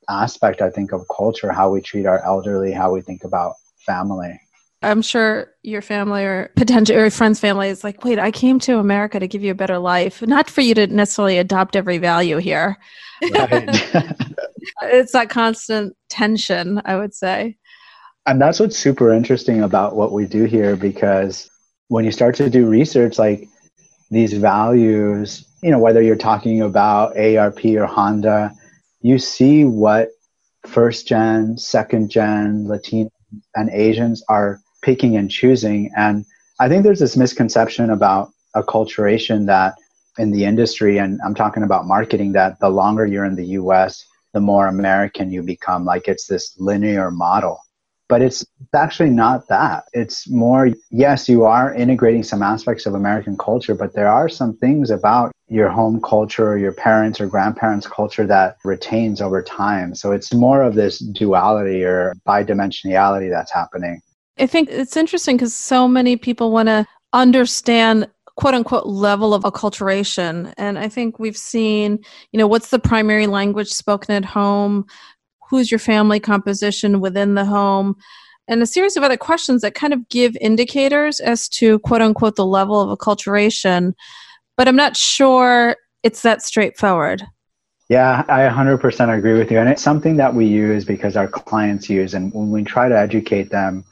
aspect, 0.09 0.61
I 0.61 0.69
think, 0.69 0.91
of 0.91 1.05
culture, 1.15 1.51
how 1.51 1.71
we 1.71 1.81
treat 1.81 2.05
our 2.05 2.23
elderly, 2.23 2.71
how 2.71 2.93
we 2.93 3.01
think 3.01 3.23
about 3.23 3.55
family. 3.85 4.39
I'm 4.83 5.01
sure 5.01 5.53
your 5.63 5.81
family 5.81 6.23
or 6.23 6.51
potential 6.55 6.95
or 6.95 7.09
friend's 7.09 7.39
family 7.39 7.69
is 7.69 7.83
like, 7.83 8.03
wait, 8.03 8.19
I 8.19 8.29
came 8.29 8.59
to 8.59 8.77
America 8.77 9.19
to 9.19 9.27
give 9.27 9.43
you 9.43 9.51
a 9.51 9.55
better 9.55 9.79
life, 9.79 10.21
not 10.21 10.49
for 10.49 10.61
you 10.61 10.75
to 10.75 10.85
necessarily 10.87 11.39
adopt 11.39 11.75
every 11.75 11.97
value 11.97 12.37
here. 12.37 12.77
Right. 13.23 13.67
it's 14.83 15.13
that 15.13 15.29
constant 15.29 15.95
tension, 16.09 16.79
I 16.85 16.95
would 16.95 17.15
say. 17.15 17.57
And 18.27 18.41
that's 18.41 18.59
what's 18.59 18.77
super 18.77 19.13
interesting 19.13 19.63
about 19.63 19.95
what 19.95 20.11
we 20.11 20.25
do 20.25 20.43
here 20.43 20.75
because 20.75 21.49
when 21.87 22.03
you 22.03 22.11
start 22.11 22.35
to 22.35 22.49
do 22.49 22.67
research, 22.67 23.17
like 23.17 23.47
these 24.11 24.33
values, 24.33 25.45
you 25.63 25.71
know, 25.71 25.79
whether 25.79 26.01
you're 26.01 26.17
talking 26.17 26.61
about 26.61 27.15
AARP 27.15 27.79
or 27.79 27.85
Honda, 27.85 28.51
you 28.99 29.17
see 29.17 29.63
what 29.63 30.09
first 30.65 31.07
gen, 31.07 31.57
second 31.57 32.11
gen, 32.11 32.67
Latino, 32.67 33.09
and 33.55 33.69
Asians 33.69 34.21
are 34.27 34.59
picking 34.81 35.15
and 35.15 35.31
choosing. 35.31 35.89
And 35.95 36.25
I 36.59 36.67
think 36.67 36.83
there's 36.83 36.99
this 36.99 37.15
misconception 37.15 37.91
about 37.91 38.31
acculturation 38.57 39.45
that 39.45 39.75
in 40.17 40.31
the 40.31 40.43
industry, 40.43 40.97
and 40.97 41.21
I'm 41.25 41.35
talking 41.35 41.63
about 41.63 41.85
marketing, 41.85 42.33
that 42.33 42.59
the 42.59 42.69
longer 42.69 43.05
you're 43.05 43.23
in 43.23 43.35
the 43.35 43.47
US, 43.61 44.05
the 44.33 44.41
more 44.41 44.67
American 44.67 45.31
you 45.31 45.43
become. 45.43 45.85
Like 45.85 46.09
it's 46.09 46.27
this 46.27 46.53
linear 46.59 47.09
model 47.09 47.61
but 48.09 48.21
it's 48.21 48.45
actually 48.73 49.09
not 49.09 49.47
that. 49.47 49.85
It's 49.93 50.29
more, 50.29 50.69
yes, 50.89 51.27
you 51.27 51.43
are 51.43 51.73
integrating 51.73 52.23
some 52.23 52.41
aspects 52.41 52.85
of 52.85 52.93
American 52.93 53.37
culture, 53.37 53.75
but 53.75 53.93
there 53.93 54.07
are 54.07 54.29
some 54.29 54.55
things 54.57 54.89
about 54.89 55.31
your 55.49 55.69
home 55.69 56.01
culture 56.01 56.47
or 56.47 56.57
your 56.57 56.73
parents 56.73 57.19
or 57.19 57.27
grandparents' 57.27 57.87
culture 57.87 58.25
that 58.27 58.57
retains 58.63 59.21
over 59.21 59.41
time. 59.41 59.95
So 59.95 60.11
it's 60.11 60.33
more 60.33 60.61
of 60.61 60.75
this 60.75 60.99
duality 60.99 61.83
or 61.83 62.15
bidimensionality 62.27 63.29
that's 63.29 63.51
happening. 63.51 64.01
I 64.39 64.47
think 64.47 64.69
it's 64.69 64.97
interesting 64.97 65.37
because 65.37 65.55
so 65.55 65.87
many 65.87 66.15
people 66.15 66.51
want 66.51 66.67
to 66.67 66.85
understand 67.13 68.07
quote 68.35 68.53
unquote 68.53 68.85
level 68.85 69.33
of 69.33 69.43
acculturation. 69.43 70.53
And 70.57 70.77
I 70.77 70.89
think 70.89 71.17
we've 71.17 71.37
seen, 71.37 71.99
you 72.31 72.37
know, 72.37 72.47
what's 72.47 72.69
the 72.69 72.79
primary 72.79 73.27
language 73.27 73.69
spoken 73.69 74.15
at 74.15 74.25
home? 74.25 74.85
Who's 75.49 75.71
your 75.71 75.79
family 75.79 76.19
composition 76.19 76.99
within 76.99 77.35
the 77.35 77.45
home, 77.45 77.95
and 78.47 78.61
a 78.61 78.65
series 78.65 78.95
of 78.95 79.03
other 79.03 79.17
questions 79.17 79.61
that 79.61 79.75
kind 79.75 79.93
of 79.93 80.07
give 80.09 80.37
indicators 80.39 81.19
as 81.19 81.49
to 81.49 81.79
quote 81.79 82.01
unquote 82.01 82.35
the 82.35 82.45
level 82.45 82.79
of 82.79 82.97
acculturation. 82.97 83.93
But 84.55 84.67
I'm 84.67 84.75
not 84.75 84.95
sure 84.95 85.75
it's 86.03 86.21
that 86.21 86.41
straightforward. 86.41 87.23
Yeah, 87.89 88.25
I 88.27 88.41
100% 88.41 89.17
agree 89.17 89.37
with 89.37 89.49
you. 89.49 89.59
And 89.59 89.69
it's 89.69 89.81
something 89.81 90.17
that 90.17 90.33
we 90.33 90.45
use 90.45 90.83
because 90.83 91.15
our 91.15 91.27
clients 91.27 91.89
use, 91.89 92.13
and 92.13 92.33
when 92.33 92.51
we 92.51 92.63
try 92.63 92.89
to 92.89 92.97
educate 92.97 93.49
them 93.49 93.85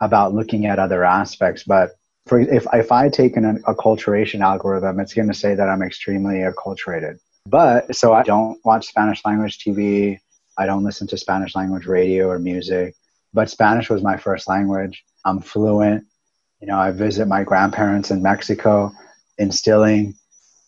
about 0.00 0.34
looking 0.34 0.66
at 0.66 0.78
other 0.78 1.04
aspects. 1.04 1.64
But 1.64 1.92
for, 2.26 2.40
if, 2.40 2.66
if 2.72 2.92
I 2.92 3.08
take 3.08 3.36
an 3.36 3.62
acculturation 3.62 4.40
algorithm, 4.40 5.00
it's 5.00 5.14
going 5.14 5.28
to 5.28 5.34
say 5.34 5.54
that 5.54 5.68
I'm 5.68 5.82
extremely 5.82 6.38
acculturated. 6.38 7.18
But 7.46 7.94
so 7.96 8.12
I 8.12 8.22
don't 8.22 8.58
watch 8.64 8.86
Spanish 8.86 9.24
language 9.24 9.58
TV. 9.58 10.18
I 10.58 10.66
don't 10.66 10.84
listen 10.84 11.06
to 11.08 11.16
Spanish 11.16 11.54
language 11.54 11.86
radio 11.86 12.28
or 12.28 12.38
music, 12.38 12.94
but 13.32 13.48
Spanish 13.48 13.88
was 13.88 14.02
my 14.02 14.16
first 14.16 14.48
language. 14.48 15.04
I'm 15.24 15.40
fluent. 15.40 16.04
You 16.60 16.66
know, 16.66 16.78
I 16.78 16.90
visit 16.90 17.28
my 17.28 17.44
grandparents 17.44 18.10
in 18.10 18.20
Mexico, 18.20 18.92
instilling, 19.38 20.14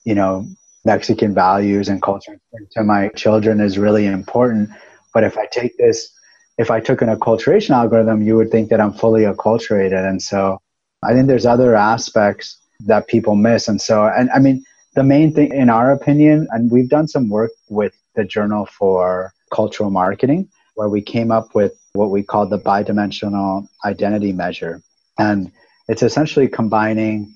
you 0.05 0.15
know, 0.15 0.47
Mexican 0.85 1.35
values 1.35 1.89
and 1.89 2.01
culture 2.01 2.41
to 2.73 2.83
my 2.85 3.09
children 3.09 3.61
is 3.61 3.77
really 3.77 4.07
important. 4.07 4.71
But 5.13 5.25
if 5.25 5.37
I 5.37 5.47
take 5.47 5.77
this, 5.77 6.13
if 6.57 6.71
I 6.71 6.81
took 6.81 7.03
an 7.03 7.09
acculturation 7.09 7.71
algorithm, 7.71 8.23
you 8.23 8.37
would 8.37 8.51
think 8.51 8.71
that 8.71 8.81
I'm 8.81 8.93
fully 8.93 9.23
acculturated. 9.23 10.09
And 10.09 10.23
so 10.23 10.61
I 11.03 11.13
think 11.13 11.27
there's 11.27 11.47
other 11.47 11.75
aspects 11.75 12.59
that 12.87 13.09
people 13.09 13.35
miss. 13.35 13.69
And 13.69 13.81
so, 13.81 14.07
and 14.07 14.31
I 14.31 14.39
mean, 14.39 14.65
the 14.95 15.05
main 15.05 15.35
thing, 15.35 15.53
in 15.53 15.69
our 15.69 15.93
opinion, 15.93 16.49
and 16.51 16.71
we've 16.71 16.89
done 16.89 17.09
some 17.09 17.29
work 17.29 17.51
with 17.69 17.95
the 18.15 18.25
Journal 18.25 18.67
for 18.67 19.33
Cultural 19.51 19.91
Marketing, 19.91 20.49
where 20.75 20.89
we 20.89 21.03
came 21.03 21.31
up 21.31 21.55
with 21.55 21.73
what 21.93 22.11
we 22.11 22.23
call 22.23 22.47
the 22.47 22.59
bidimensional 22.59 23.69
identity 23.85 24.33
measure. 24.33 24.83
And 25.19 25.53
it's 25.89 26.03
essentially 26.03 26.49
combining 26.49 27.35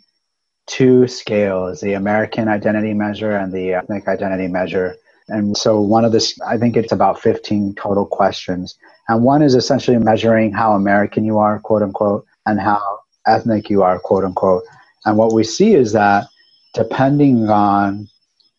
two 0.66 1.06
scales 1.06 1.80
the 1.80 1.92
American 1.92 2.49
identity 2.49 2.94
measure 2.94 3.33
and 3.33 3.52
the 3.52 3.75
ethnic 3.75 4.09
identity 4.09 4.49
measure. 4.49 4.97
And 5.28 5.56
so, 5.56 5.80
one 5.80 6.04
of 6.04 6.12
this, 6.12 6.38
I 6.47 6.59
think 6.59 6.76
it's 6.76 6.92
about 6.92 7.21
15 7.21 7.75
total 7.75 8.06
questions. 8.06 8.76
And 9.09 9.23
one 9.23 9.42
is 9.42 9.54
essentially 9.54 9.99
measuring 9.99 10.52
how 10.52 10.73
American 10.73 11.25
you 11.25 11.38
are, 11.38 11.59
quote 11.61 11.83
unquote, 11.83 12.26
and 12.47 12.61
how 12.61 13.00
ethnic 13.26 13.71
you 13.71 13.83
are, 13.83 13.99
quote 13.99 14.25
unquote. 14.25 14.62
And 15.04 15.16
what 15.16 15.33
we 15.33 15.44
see 15.44 15.75
is 15.75 15.92
that 15.92 16.26
depending 16.75 17.49
on 17.49 18.09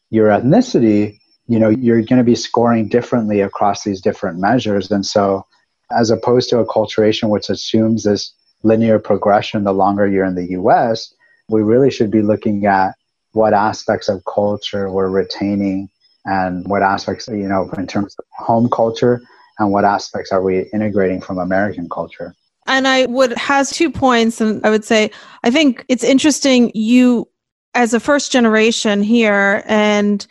your 0.09 0.29
ethnicity, 0.29 1.19
you 1.47 1.59
know, 1.59 1.69
you're 1.69 2.01
going 2.01 2.17
to 2.17 2.23
be 2.23 2.35
scoring 2.35 2.87
differently 2.87 3.41
across 3.41 3.83
these 3.83 4.01
different 4.01 4.39
measures. 4.39 4.89
And 4.91 5.05
so, 5.05 5.45
as 5.95 6.09
opposed 6.09 6.49
to 6.49 6.63
acculturation, 6.63 7.29
which 7.29 7.49
assumes 7.49 8.03
this 8.03 8.33
linear 8.63 8.97
progression 8.97 9.63
the 9.63 9.73
longer 9.73 10.07
you're 10.07 10.25
in 10.25 10.35
the 10.35 10.51
US, 10.51 11.13
we 11.49 11.61
really 11.61 11.91
should 11.91 12.09
be 12.09 12.23
looking 12.23 12.65
at 12.65 12.95
what 13.33 13.53
aspects 13.53 14.09
of 14.09 14.23
culture 14.25 14.89
we're 14.89 15.09
retaining 15.09 15.89
and 16.25 16.67
what 16.67 16.81
aspects, 16.81 17.27
you 17.27 17.47
know, 17.47 17.69
in 17.77 17.85
terms 17.85 18.15
of 18.17 18.25
home 18.31 18.69
culture 18.69 19.21
and 19.59 19.71
what 19.71 19.85
aspects 19.85 20.31
are 20.31 20.41
we 20.41 20.61
integrating 20.73 21.21
from 21.21 21.37
American 21.37 21.87
culture. 21.89 22.33
And 22.65 22.87
I 22.87 23.05
would 23.05 23.33
has 23.37 23.69
two 23.69 23.91
points 23.91 24.41
and 24.41 24.65
I 24.65 24.71
would 24.71 24.83
say 24.83 25.11
I 25.43 25.51
think 25.51 25.85
it's 25.87 26.03
interesting 26.03 26.71
you 26.73 27.27
as 27.75 27.93
a 27.93 27.99
first 27.99 28.31
generation 28.31 29.03
here 29.03 29.63
and 29.67 30.25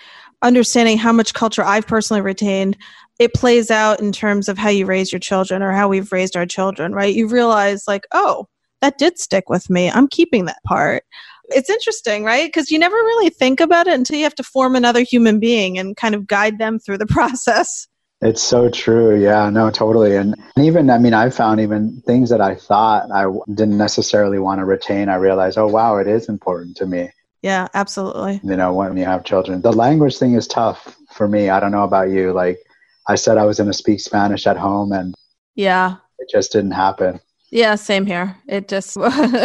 understanding 0.44 0.98
how 0.98 1.12
much 1.12 1.34
culture 1.34 1.64
I've 1.64 1.86
personally 1.86 2.20
retained 2.20 2.76
it 3.18 3.34
plays 3.34 3.70
out 3.70 4.00
in 4.00 4.12
terms 4.12 4.48
of 4.48 4.58
how 4.58 4.68
you 4.68 4.86
raise 4.86 5.12
your 5.12 5.20
children 5.20 5.62
or 5.62 5.72
how 5.72 5.88
we've 5.88 6.10
raised 6.10 6.36
our 6.36 6.46
children, 6.46 6.92
right? 6.92 7.14
You 7.14 7.28
realize, 7.28 7.86
like, 7.86 8.06
oh, 8.12 8.48
that 8.80 8.98
did 8.98 9.18
stick 9.18 9.48
with 9.48 9.70
me. 9.70 9.90
I'm 9.90 10.08
keeping 10.08 10.46
that 10.46 10.62
part. 10.66 11.04
It's 11.48 11.70
interesting, 11.70 12.24
right? 12.24 12.46
Because 12.46 12.70
you 12.70 12.78
never 12.78 12.96
really 12.96 13.30
think 13.30 13.60
about 13.60 13.86
it 13.86 13.94
until 13.94 14.16
you 14.16 14.24
have 14.24 14.34
to 14.36 14.42
form 14.42 14.74
another 14.74 15.02
human 15.02 15.38
being 15.38 15.78
and 15.78 15.96
kind 15.96 16.14
of 16.14 16.26
guide 16.26 16.58
them 16.58 16.78
through 16.78 16.98
the 16.98 17.06
process. 17.08 17.86
It's 18.20 18.42
so 18.42 18.70
true. 18.70 19.20
Yeah, 19.20 19.50
no, 19.50 19.70
totally. 19.70 20.16
And 20.16 20.34
even, 20.58 20.88
I 20.88 20.98
mean, 20.98 21.14
I 21.14 21.30
found 21.30 21.60
even 21.60 22.02
things 22.06 22.30
that 22.30 22.40
I 22.40 22.54
thought 22.54 23.10
I 23.12 23.26
didn't 23.52 23.76
necessarily 23.76 24.38
want 24.38 24.60
to 24.60 24.64
retain, 24.64 25.08
I 25.08 25.16
realized, 25.16 25.58
oh, 25.58 25.66
wow, 25.66 25.98
it 25.98 26.06
is 26.06 26.28
important 26.28 26.76
to 26.78 26.86
me. 26.86 27.10
Yeah, 27.44 27.68
absolutely. 27.74 28.40
You 28.42 28.56
know, 28.56 28.72
when 28.72 28.96
you 28.96 29.04
have 29.04 29.22
children, 29.22 29.60
the 29.60 29.70
language 29.70 30.16
thing 30.16 30.32
is 30.32 30.48
tough 30.48 30.96
for 31.12 31.28
me. 31.28 31.50
I 31.50 31.60
don't 31.60 31.72
know 31.72 31.84
about 31.84 32.08
you. 32.08 32.32
Like, 32.32 32.58
I 33.06 33.16
said 33.16 33.36
I 33.36 33.44
was 33.44 33.58
going 33.58 33.66
to 33.66 33.76
speak 33.76 34.00
Spanish 34.00 34.46
at 34.46 34.56
home 34.56 34.92
and 34.92 35.14
yeah, 35.54 35.96
it 36.18 36.30
just 36.32 36.52
didn't 36.52 36.70
happen. 36.70 37.20
Yeah, 37.50 37.74
same 37.74 38.06
here. 38.06 38.34
It 38.48 38.66
just 38.66 38.96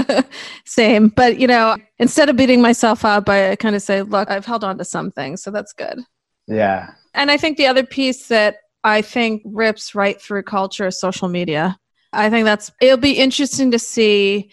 same. 0.65 1.10
But 1.10 1.41
you 1.41 1.48
know, 1.48 1.75
instead 1.98 2.29
of 2.29 2.38
beating 2.38 2.62
myself 2.62 3.03
up, 3.03 3.27
I 3.27 3.58
kind 3.58 3.75
of 3.75 3.82
say, 3.82 4.01
look, 4.01 4.32
I've 4.32 4.46
held 4.46 4.63
on 4.63 4.77
to 4.77 4.86
something, 4.86 5.36
so 5.36 5.51
that's 5.51 5.74
good. 5.74 6.00
Yeah. 6.48 6.91
And 7.13 7.29
I 7.29 7.36
think 7.36 7.58
the 7.58 7.68
other 7.68 7.86
piece 7.86 8.29
that 8.29 8.60
I 8.86 9.01
think 9.01 9.41
rips 9.44 9.94
right 9.94 10.20
through 10.22 10.44
culture 10.44 10.88
is 10.88 10.98
social 10.98 11.27
media. 11.27 11.77
I 12.13 12.29
think 12.29 12.46
that's 12.46 12.72
it'll 12.79 12.96
be 12.96 13.20
interesting 13.20 13.72
to 13.72 13.79
see 13.79 14.51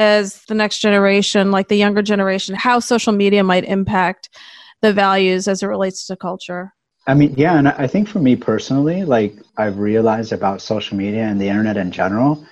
as 0.00 0.42
the 0.48 0.54
next 0.54 0.78
generation, 0.78 1.50
like 1.50 1.68
the 1.68 1.76
younger 1.76 2.02
generation, 2.02 2.54
how 2.54 2.80
social 2.80 3.12
media 3.12 3.44
might 3.44 3.64
impact 3.64 4.30
the 4.80 4.92
values 4.92 5.46
as 5.46 5.62
it 5.62 5.66
relates 5.66 6.06
to 6.06 6.16
culture. 6.16 6.72
I 7.06 7.14
mean, 7.14 7.34
yeah, 7.36 7.58
and 7.58 7.68
I 7.68 7.86
think 7.86 8.08
for 8.08 8.18
me 8.18 8.34
personally, 8.34 9.04
like 9.04 9.34
I've 9.58 9.78
realized 9.78 10.32
about 10.32 10.62
social 10.62 10.96
media 10.96 11.24
and 11.24 11.40
the 11.40 11.48
internet 11.48 11.76
in 11.76 11.92
general, 11.92 12.44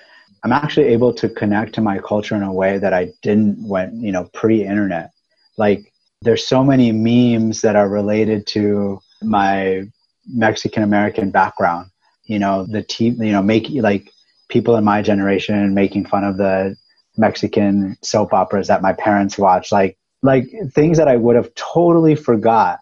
I'm 0.45 0.53
actually 0.53 0.89
able 0.89 1.13
to 1.15 1.29
connect 1.29 1.75
to 1.75 1.81
my 1.81 1.99
culture 1.99 2.37
in 2.37 2.43
a 2.43 2.53
way 2.53 2.79
that 2.79 2.93
I 2.93 3.13
didn't 3.23 3.67
when, 3.67 3.99
you 4.01 4.13
know, 4.13 4.29
pre-internet. 4.35 5.11
Like 5.57 5.91
there's 6.23 6.47
so 6.47 6.63
many 6.63 6.93
memes 6.93 7.63
that 7.63 7.77
are 7.77 7.89
related 7.89 8.47
to 8.49 9.01
my 9.23 9.85
Mexican 10.27 10.83
American 10.83 11.31
background. 11.31 11.91
You 12.25 12.39
know, 12.39 12.67
the 12.67 12.83
team, 12.83 13.23
you 13.23 13.33
know, 13.33 13.43
make 13.43 13.69
like 13.71 14.11
people 14.49 14.77
in 14.77 14.85
my 14.85 15.01
generation 15.01 15.73
making 15.75 16.07
fun 16.07 16.25
of 16.25 16.37
the 16.37 16.77
Mexican 17.19 17.97
soap 18.03 18.33
operas 18.33 18.69
that 18.69 18.83
my 18.83 18.93
parents 18.93 19.39
watched, 19.39 19.73
like 19.73 19.97
like 20.23 20.49
things 20.73 20.99
that 20.99 21.09
I 21.09 21.17
would 21.17 21.37
have 21.37 21.55
totally 21.55 22.15
forgot, 22.15 22.81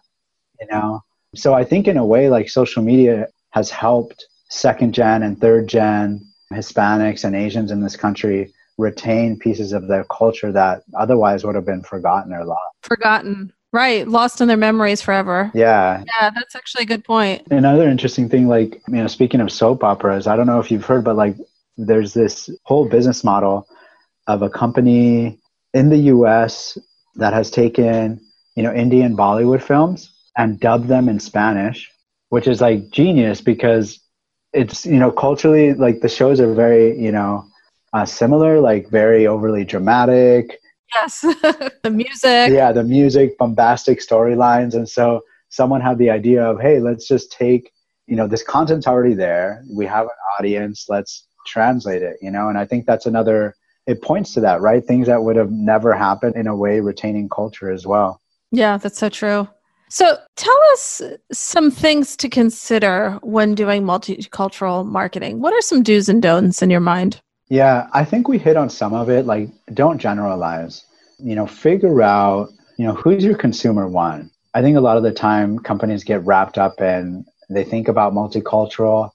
you 0.59 0.67
know 0.71 1.03
so 1.35 1.53
I 1.53 1.63
think 1.63 1.87
in 1.87 1.97
a 1.97 2.05
way, 2.05 2.29
like 2.29 2.49
social 2.49 2.83
media 2.83 3.27
has 3.51 3.69
helped 3.69 4.25
second 4.49 4.93
gen 4.93 5.23
and 5.23 5.39
third 5.39 5.67
gen 5.67 6.25
Hispanics 6.53 7.23
and 7.23 7.35
Asians 7.35 7.71
in 7.71 7.81
this 7.81 7.95
country 7.95 8.53
retain 8.77 9.37
pieces 9.37 9.73
of 9.73 9.87
their 9.87 10.05
culture 10.05 10.51
that 10.51 10.83
otherwise 10.95 11.43
would 11.43 11.55
have 11.55 11.65
been 11.65 11.83
forgotten 11.83 12.33
or 12.33 12.45
lost. 12.45 12.75
Forgotten. 12.83 13.51
Right, 13.73 14.07
lost 14.07 14.39
in 14.39 14.47
their 14.47 14.55
memories 14.55 15.01
forever. 15.01 15.51
Yeah. 15.53 16.03
Yeah, 16.19 16.29
that's 16.29 16.55
actually 16.55 16.83
a 16.83 16.87
good 16.87 17.03
point. 17.03 17.45
Another 17.51 17.89
interesting 17.89 18.29
thing, 18.29 18.47
like, 18.47 18.81
you 18.87 18.95
know, 18.95 19.07
speaking 19.07 19.41
of 19.41 19.51
soap 19.51 19.83
operas, 19.83 20.25
I 20.25 20.37
don't 20.37 20.47
know 20.47 20.59
if 20.59 20.71
you've 20.71 20.85
heard, 20.85 21.03
but 21.03 21.17
like, 21.17 21.35
there's 21.75 22.13
this 22.13 22.49
whole 22.63 22.87
business 22.87 23.23
model 23.23 23.67
of 24.27 24.41
a 24.41 24.49
company 24.49 25.39
in 25.73 25.89
the 25.89 25.97
US 25.97 26.77
that 27.15 27.33
has 27.33 27.49
taken, 27.49 28.19
you 28.55 28.63
know, 28.63 28.73
Indian 28.73 29.15
Bollywood 29.15 29.61
films 29.61 30.13
and 30.37 30.59
dubbed 30.59 30.87
them 30.87 31.09
in 31.09 31.19
Spanish, 31.19 31.91
which 32.29 32.47
is 32.47 32.61
like 32.61 32.89
genius 32.89 33.41
because 33.41 33.99
it's 34.53 34.85
you 34.85 34.97
know 34.97 35.11
culturally 35.11 35.73
like 35.73 36.01
the 36.01 36.09
shows 36.09 36.39
are 36.39 36.53
very 36.53 36.97
you 36.99 37.11
know 37.11 37.45
uh, 37.93 38.05
similar, 38.05 38.59
like 38.59 38.89
very 38.89 39.27
overly 39.27 39.63
dramatic. 39.63 40.59
Yes, 40.93 41.21
the 41.83 41.89
music. 41.91 42.51
Yeah, 42.51 42.71
the 42.71 42.83
music, 42.83 43.37
bombastic 43.37 43.99
storylines, 43.99 44.73
and 44.73 44.87
so 44.87 45.21
someone 45.49 45.81
had 45.81 45.97
the 45.97 46.09
idea 46.09 46.43
of 46.43 46.59
hey, 46.59 46.79
let's 46.79 47.07
just 47.07 47.31
take 47.31 47.71
you 48.07 48.15
know 48.15 48.27
this 48.27 48.43
content's 48.43 48.87
already 48.87 49.13
there. 49.13 49.63
We 49.69 49.85
have 49.85 50.05
an 50.05 50.19
audience. 50.39 50.85
Let's 50.89 51.27
translate 51.45 52.01
it. 52.01 52.17
You 52.21 52.31
know, 52.31 52.49
and 52.49 52.57
I 52.57 52.65
think 52.65 52.85
that's 52.85 53.05
another. 53.05 53.55
It 53.87 54.01
points 54.01 54.33
to 54.33 54.41
that, 54.41 54.61
right? 54.61 54.85
Things 54.85 55.07
that 55.07 55.23
would 55.23 55.37
have 55.37 55.51
never 55.51 55.93
happened 55.93 56.35
in 56.35 56.45
a 56.45 56.55
way 56.55 56.81
retaining 56.81 57.29
culture 57.29 57.71
as 57.71 57.87
well. 57.87 58.21
Yeah, 58.51 58.77
that's 58.77 58.99
so 58.99 59.09
true. 59.09 59.47
So 59.89 60.17
tell 60.35 60.59
us 60.73 61.01
some 61.31 61.71
things 61.71 62.17
to 62.17 62.27
consider 62.27 63.17
when 63.21 63.55
doing 63.55 63.83
multicultural 63.83 64.85
marketing. 64.85 65.39
What 65.39 65.53
are 65.53 65.61
some 65.61 65.81
do's 65.81 66.09
and 66.09 66.21
don'ts 66.21 66.61
in 66.61 66.69
your 66.69 66.81
mind? 66.81 67.21
Yeah, 67.49 67.87
I 67.93 68.03
think 68.03 68.27
we 68.27 68.37
hit 68.37 68.57
on 68.57 68.69
some 68.69 68.93
of 68.93 69.09
it. 69.09 69.25
Like, 69.25 69.49
don't 69.73 69.97
generalize. 69.97 70.85
You 71.19 71.35
know, 71.35 71.47
figure 71.47 72.01
out, 72.01 72.49
you 72.77 72.85
know, 72.85 72.93
who's 72.93 73.23
your 73.23 73.37
consumer 73.37 73.87
one. 73.87 74.29
I 74.53 74.61
think 74.61 74.75
a 74.75 74.81
lot 74.81 74.97
of 74.97 75.03
the 75.03 75.13
time 75.13 75.59
companies 75.59 76.03
get 76.03 76.25
wrapped 76.25 76.57
up 76.57 76.81
in, 76.81 77.25
they 77.49 77.63
think 77.63 77.87
about 77.87 78.11
multicultural, 78.11 79.11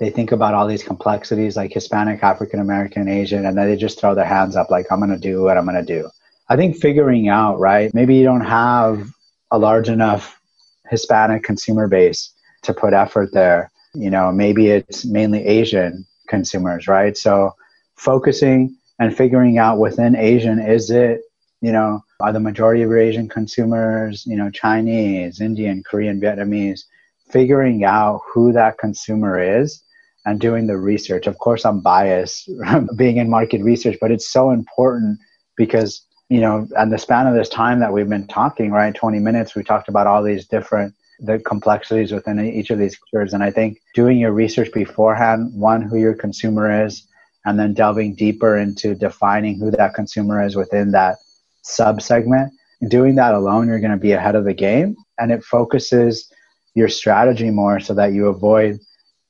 they 0.00 0.08
think 0.08 0.32
about 0.32 0.54
all 0.54 0.66
these 0.66 0.82
complexities 0.82 1.58
like 1.58 1.72
Hispanic, 1.72 2.24
African 2.24 2.58
American, 2.58 3.06
Asian, 3.06 3.44
and 3.44 3.56
then 3.56 3.68
they 3.68 3.76
just 3.76 4.00
throw 4.00 4.14
their 4.14 4.24
hands 4.24 4.56
up 4.56 4.70
like, 4.70 4.86
I'm 4.90 4.98
going 4.98 5.10
to 5.10 5.18
do 5.18 5.42
what 5.42 5.58
I'm 5.58 5.66
going 5.66 5.76
to 5.76 6.00
do. 6.00 6.08
I 6.48 6.56
think 6.56 6.78
figuring 6.78 7.28
out, 7.28 7.60
right? 7.60 7.92
Maybe 7.92 8.16
you 8.16 8.24
don't 8.24 8.40
have 8.40 9.06
a 9.50 9.58
large 9.58 9.90
enough 9.90 10.40
Hispanic 10.88 11.44
consumer 11.44 11.86
base 11.86 12.32
to 12.62 12.72
put 12.72 12.94
effort 12.94 13.32
there. 13.32 13.70
You 13.92 14.08
know, 14.08 14.32
maybe 14.32 14.68
it's 14.68 15.04
mainly 15.04 15.44
Asian 15.46 16.06
consumers, 16.28 16.88
right? 16.88 17.16
So 17.16 17.54
focusing 17.96 18.74
and 18.98 19.14
figuring 19.14 19.58
out 19.58 19.78
within 19.78 20.16
Asian, 20.16 20.60
is 20.60 20.90
it, 20.90 21.20
you 21.60 21.72
know, 21.72 22.02
are 22.20 22.32
the 22.32 22.40
majority 22.40 22.82
of 22.82 22.88
your 22.88 22.98
Asian 22.98 23.28
consumers, 23.28 24.24
you 24.26 24.36
know, 24.36 24.48
Chinese, 24.50 25.42
Indian, 25.42 25.82
Korean, 25.82 26.20
Vietnamese, 26.20 26.84
figuring 27.28 27.84
out 27.84 28.22
who 28.32 28.50
that 28.52 28.78
consumer 28.78 29.38
is 29.60 29.82
and 30.26 30.40
doing 30.40 30.66
the 30.66 30.76
research. 30.76 31.26
Of 31.26 31.38
course, 31.38 31.64
I'm 31.64 31.80
biased 31.80 32.50
being 32.96 33.16
in 33.16 33.30
market 33.30 33.62
research, 33.62 33.96
but 34.00 34.10
it's 34.10 34.30
so 34.30 34.50
important 34.50 35.18
because 35.56 36.02
you 36.30 36.40
know, 36.40 36.68
and 36.76 36.92
the 36.92 36.98
span 36.98 37.26
of 37.26 37.34
this 37.34 37.48
time 37.48 37.80
that 37.80 37.92
we've 37.92 38.08
been 38.08 38.28
talking, 38.28 38.70
right, 38.70 38.94
20 38.94 39.18
minutes, 39.18 39.56
we 39.56 39.64
talked 39.64 39.88
about 39.88 40.06
all 40.06 40.22
these 40.22 40.46
different 40.46 40.94
the 41.22 41.38
complexities 41.40 42.12
within 42.12 42.40
each 42.40 42.70
of 42.70 42.78
these 42.78 42.96
cultures. 42.96 43.34
And 43.34 43.42
I 43.42 43.50
think 43.50 43.78
doing 43.94 44.18
your 44.18 44.32
research 44.32 44.72
beforehand, 44.72 45.52
one, 45.54 45.82
who 45.82 45.98
your 45.98 46.14
consumer 46.14 46.86
is, 46.86 47.06
and 47.44 47.58
then 47.58 47.74
delving 47.74 48.14
deeper 48.14 48.56
into 48.56 48.94
defining 48.94 49.58
who 49.58 49.70
that 49.72 49.94
consumer 49.94 50.42
is 50.42 50.56
within 50.56 50.92
that 50.92 51.16
sub 51.62 52.00
segment. 52.02 52.52
Doing 52.88 53.16
that 53.16 53.34
alone, 53.34 53.68
you're 53.68 53.80
going 53.80 53.90
to 53.90 53.98
be 53.98 54.12
ahead 54.12 54.34
of 54.34 54.44
the 54.44 54.54
game, 54.54 54.96
and 55.18 55.30
it 55.30 55.44
focuses 55.44 56.32
your 56.74 56.88
strategy 56.88 57.50
more 57.50 57.80
so 57.80 57.92
that 57.94 58.12
you 58.12 58.28
avoid 58.28 58.78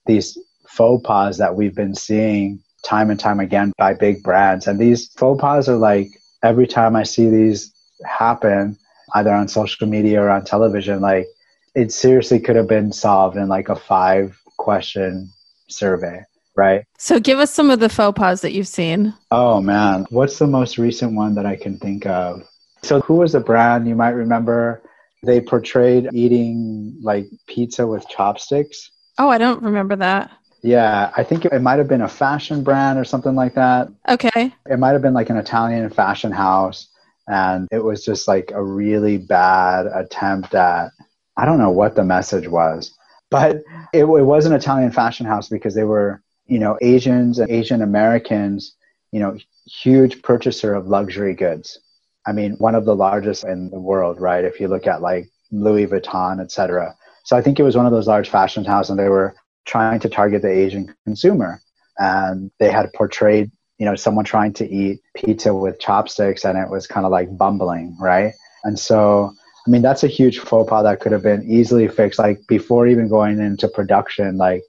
these 0.07 0.39
faux 0.71 1.03
pas 1.05 1.37
that 1.39 1.55
we've 1.55 1.75
been 1.75 1.95
seeing 1.95 2.61
time 2.83 3.11
and 3.11 3.21
time 3.21 3.41
again 3.41 3.73
by 3.77 3.95
big 3.95 4.23
brands. 4.23 4.67
And 4.67 4.79
these 4.79 5.09
faux 5.17 5.41
pas 5.41 5.69
are 5.69 5.77
like 5.77 6.09
every 6.43 6.67
time 6.67 6.97
I 6.97 7.03
see 7.03 7.29
these 7.29 7.73
happen, 8.05 8.77
either 9.15 9.33
on 9.33 9.49
social 9.49 9.87
media 9.87 10.23
or 10.23 10.31
on 10.31 10.45
television, 10.45 11.01
like 11.01 11.27
it 11.75 11.93
seriously 11.93 12.41
could 12.41 12.57
have 12.57 12.69
been 12.69 12.93
solved 12.93 13.37
in 13.37 13.49
like 13.49 13.69
a 13.69 13.77
five 13.77 14.39
question 14.59 15.31
survey, 15.69 16.23
right? 16.57 16.85
So 16.99 17.19
give 17.19 17.39
us 17.39 17.53
some 17.53 17.71
of 17.71 17.81
the 17.81 17.89
faux 17.89 18.19
pas 18.19 18.41
that 18.43 18.53
you've 18.53 18.69
seen. 18.69 19.15
Oh 19.31 19.61
man, 19.61 20.07
what's 20.11 20.39
the 20.39 20.47
most 20.47 20.79
recent 20.79 21.15
one 21.15 21.35
that 21.35 21.47
I 21.47 21.57
can 21.57 21.79
think 21.79 22.07
of? 22.07 22.43
So 22.83 23.01
who 23.01 23.15
was 23.15 23.33
the 23.33 23.41
brand 23.41 23.87
you 23.87 23.95
might 23.95 24.11
remember? 24.11 24.83
They 25.23 25.41
portrayed 25.41 26.09
eating 26.15 26.97
like 27.03 27.27
pizza 27.47 27.87
with 27.87 28.09
chopsticks. 28.09 28.91
Oh, 29.19 29.29
I 29.29 29.37
don't 29.37 29.63
remember 29.63 29.97
that. 29.97 30.31
Yeah, 30.63 31.11
I 31.17 31.25
think 31.25 31.45
it 31.45 31.63
might 31.63 31.79
have 31.79 31.89
been 31.89 32.03
a 32.03 32.09
fashion 32.09 32.63
brand 32.63 32.99
or 32.99 33.05
something 33.05 33.35
like 33.35 33.55
that. 33.55 33.89
Okay. 34.09 34.53
It 34.69 34.79
might 34.79 34.91
have 34.93 35.03
been 35.03 35.15
like 35.15 35.31
an 35.31 35.37
Italian 35.37 35.89
fashion 35.91 36.33
house. 36.33 36.89
And 37.29 37.69
it 37.71 37.79
was 37.79 38.05
just 38.05 38.27
like 38.27 38.51
a 38.53 38.63
really 38.63 39.17
bad 39.17 39.87
attempt 39.87 40.55
at, 40.55 40.91
I 41.37 41.45
don't 41.45 41.59
know 41.59 41.71
what 41.71 41.95
the 41.95 42.05
message 42.05 42.49
was, 42.49 42.93
but 43.31 43.57
it, 43.93 44.05
it 44.05 44.05
was 44.05 44.47
an 44.47 44.53
Italian 44.53 44.91
fashion 44.91 45.27
house 45.27 45.49
because 45.49 45.75
they 45.75 45.85
were, 45.85 46.23
you 46.47 46.59
know, 46.59 46.77
Asians 46.83 47.39
and 47.39 47.51
Asian 47.51 47.83
Americans, 47.83 48.75
you 49.13 49.21
know, 49.21 49.39
huge 49.67 50.23
purchaser 50.23 50.75
of 50.75 50.89
luxury 50.89 51.35
goods. 51.35 51.79
I 52.27 52.33
mean, 52.33 52.53
one 52.59 52.75
of 52.75 52.85
the 52.85 52.97
largest 52.97 53.45
in 53.45 53.71
the 53.71 53.79
world, 53.79 54.21
right? 54.21 54.45
If 54.45 54.61
you 54.61 54.67
look 54.69 54.87
at 54.87 55.01
like 55.01 55.29
Louis 55.53 55.87
Vuitton, 55.87 56.41
etc. 56.41 56.97
So 57.25 57.37
I 57.37 57.43
think 57.43 57.61
it 57.61 57.63
was 57.65 57.77
one 57.77 57.87
of 57.87 57.93
those 57.93 58.09
large 58.09 58.29
fashion 58.29 58.65
houses, 58.65 58.91
and 58.91 58.99
they 58.99 59.09
were 59.09 59.35
trying 59.65 60.01
to 60.01 60.09
target 60.09 60.43
the 60.43 60.51
Asian 60.51 60.95
consumer. 61.05 61.61
And 61.99 62.51
they 62.59 62.71
had 62.71 62.93
portrayed, 62.93 63.51
you 63.79 63.87
know, 63.87 63.95
someone 63.95 64.25
trying 64.25 64.53
to 64.55 64.69
eat 64.69 65.01
pizza 65.15 65.55
with 65.55 65.79
chopsticks 65.81 66.45
and 66.45 66.59
it 66.59 66.71
was 66.71 66.87
kind 66.87 67.07
of 67.07 67.13
like 67.13 67.37
bumbling, 67.37 67.97
right? 68.01 68.33
And 68.65 68.79
so, 68.79 69.33
I 69.67 69.71
mean, 69.71 69.83
that's 69.83 70.05
a 70.05 70.09
huge 70.09 70.39
faux 70.39 70.69
pas 70.69 70.83
that 70.85 71.01
could 71.01 71.13
have 71.13 71.23
been 71.23 71.45
easily 71.51 71.89
fixed, 71.89 72.19
like 72.19 72.41
before 72.49 72.87
even 72.87 73.09
going 73.09 73.41
into 73.41 73.69
production, 73.69 74.37
like 74.39 74.63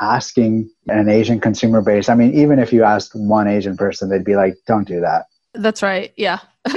asking 0.00 0.70
an 0.88 1.08
Asian 1.08 1.40
consumer 1.40 1.82
base. 1.82 2.08
I 2.08 2.14
mean, 2.14 2.34
even 2.34 2.58
if 2.58 2.72
you 2.72 2.84
asked 2.84 3.14
one 3.14 3.48
Asian 3.48 3.76
person, 3.76 4.08
they'd 4.08 4.24
be 4.24 4.36
like, 4.36 4.54
don't 4.66 4.86
do 4.86 5.00
that. 5.00 5.26
That's 5.54 5.82
right. 5.82 6.12
Yeah. 6.16 6.38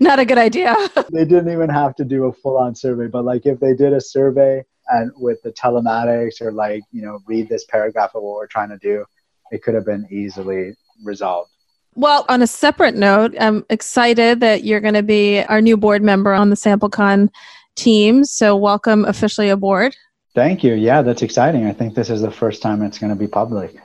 Not 0.00 0.18
a 0.18 0.24
good 0.24 0.38
idea. 0.38 0.74
they 1.12 1.24
didn't 1.24 1.52
even 1.52 1.68
have 1.68 1.94
to 1.96 2.04
do 2.04 2.24
a 2.24 2.32
full 2.32 2.56
on 2.56 2.74
survey, 2.74 3.06
but 3.06 3.24
like 3.24 3.46
if 3.46 3.60
they 3.60 3.74
did 3.74 3.92
a 3.92 4.00
survey 4.00 4.64
and 4.88 5.10
with 5.16 5.42
the 5.42 5.52
telematics 5.52 6.40
or 6.40 6.52
like 6.52 6.82
you 6.92 7.02
know 7.02 7.20
read 7.26 7.48
this 7.48 7.64
paragraph 7.64 8.14
of 8.14 8.22
what 8.22 8.34
we're 8.34 8.46
trying 8.46 8.68
to 8.68 8.78
do 8.78 9.04
it 9.50 9.62
could 9.62 9.74
have 9.74 9.86
been 9.86 10.06
easily 10.10 10.74
resolved. 11.04 11.50
Well 11.94 12.24
on 12.28 12.42
a 12.42 12.46
separate 12.46 12.94
note 12.94 13.34
i'm 13.40 13.64
excited 13.70 14.40
that 14.40 14.64
you're 14.64 14.80
going 14.80 14.94
to 14.94 15.02
be 15.02 15.42
our 15.44 15.60
new 15.60 15.76
board 15.76 16.02
member 16.02 16.32
on 16.32 16.50
the 16.50 16.56
samplecon 16.56 17.28
team 17.76 18.24
so 18.24 18.56
welcome 18.56 19.04
officially 19.04 19.48
aboard. 19.48 19.96
Thank 20.34 20.62
you. 20.62 20.74
Yeah 20.74 21.02
that's 21.02 21.22
exciting. 21.22 21.66
I 21.66 21.72
think 21.72 21.94
this 21.94 22.10
is 22.10 22.20
the 22.20 22.30
first 22.30 22.62
time 22.62 22.82
it's 22.82 22.98
going 22.98 23.10
to 23.10 23.18
be 23.18 23.26
public. 23.26 23.76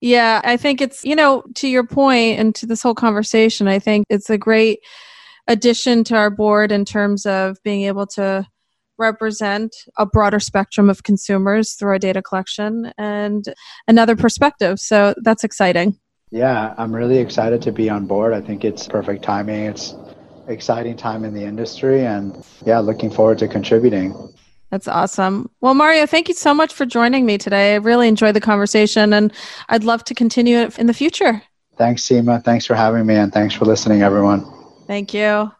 Yeah 0.00 0.40
i 0.44 0.56
think 0.56 0.80
it's 0.80 1.04
you 1.04 1.16
know 1.16 1.44
to 1.56 1.68
your 1.68 1.86
point 1.86 2.38
and 2.38 2.54
to 2.56 2.66
this 2.66 2.82
whole 2.82 2.94
conversation 2.94 3.68
i 3.68 3.78
think 3.78 4.04
it's 4.10 4.30
a 4.30 4.38
great 4.38 4.80
addition 5.48 6.04
to 6.04 6.16
our 6.16 6.30
board 6.30 6.72
in 6.72 6.84
terms 6.84 7.26
of 7.26 7.56
being 7.62 7.82
able 7.82 8.06
to 8.06 8.46
represent 8.98 9.74
a 9.96 10.06
broader 10.06 10.40
spectrum 10.40 10.88
of 10.88 11.02
consumers 11.02 11.72
through 11.72 11.90
our 11.90 11.98
data 11.98 12.22
collection 12.22 12.92
and 12.98 13.44
another 13.88 14.16
perspective. 14.16 14.78
So 14.80 15.14
that's 15.22 15.44
exciting. 15.44 15.98
Yeah, 16.30 16.74
I'm 16.78 16.94
really 16.94 17.18
excited 17.18 17.60
to 17.62 17.72
be 17.72 17.90
on 17.90 18.06
board. 18.06 18.32
I 18.32 18.40
think 18.40 18.64
it's 18.64 18.86
perfect 18.86 19.22
timing. 19.22 19.66
It's 19.66 19.94
exciting 20.48 20.96
time 20.96 21.24
in 21.24 21.34
the 21.34 21.44
industry 21.44 22.04
and 22.06 22.44
yeah, 22.64 22.78
looking 22.78 23.10
forward 23.10 23.38
to 23.38 23.48
contributing. 23.48 24.14
That's 24.70 24.88
awesome. 24.88 25.50
Well, 25.60 25.74
Mario, 25.74 26.06
thank 26.06 26.28
you 26.28 26.34
so 26.34 26.54
much 26.54 26.72
for 26.72 26.86
joining 26.86 27.26
me 27.26 27.36
today. 27.36 27.74
I 27.74 27.76
really 27.76 28.08
enjoyed 28.08 28.34
the 28.34 28.40
conversation 28.40 29.12
and 29.12 29.30
I'd 29.68 29.84
love 29.84 30.04
to 30.04 30.14
continue 30.14 30.58
it 30.58 30.78
in 30.78 30.86
the 30.86 30.94
future. 30.94 31.42
Thanks, 31.76 32.02
Seema. 32.02 32.42
Thanks 32.42 32.64
for 32.64 32.74
having 32.74 33.04
me 33.04 33.16
and 33.16 33.32
thanks 33.32 33.54
for 33.54 33.66
listening, 33.66 34.02
everyone. 34.02 34.46
Thank 34.86 35.12
you. 35.12 35.52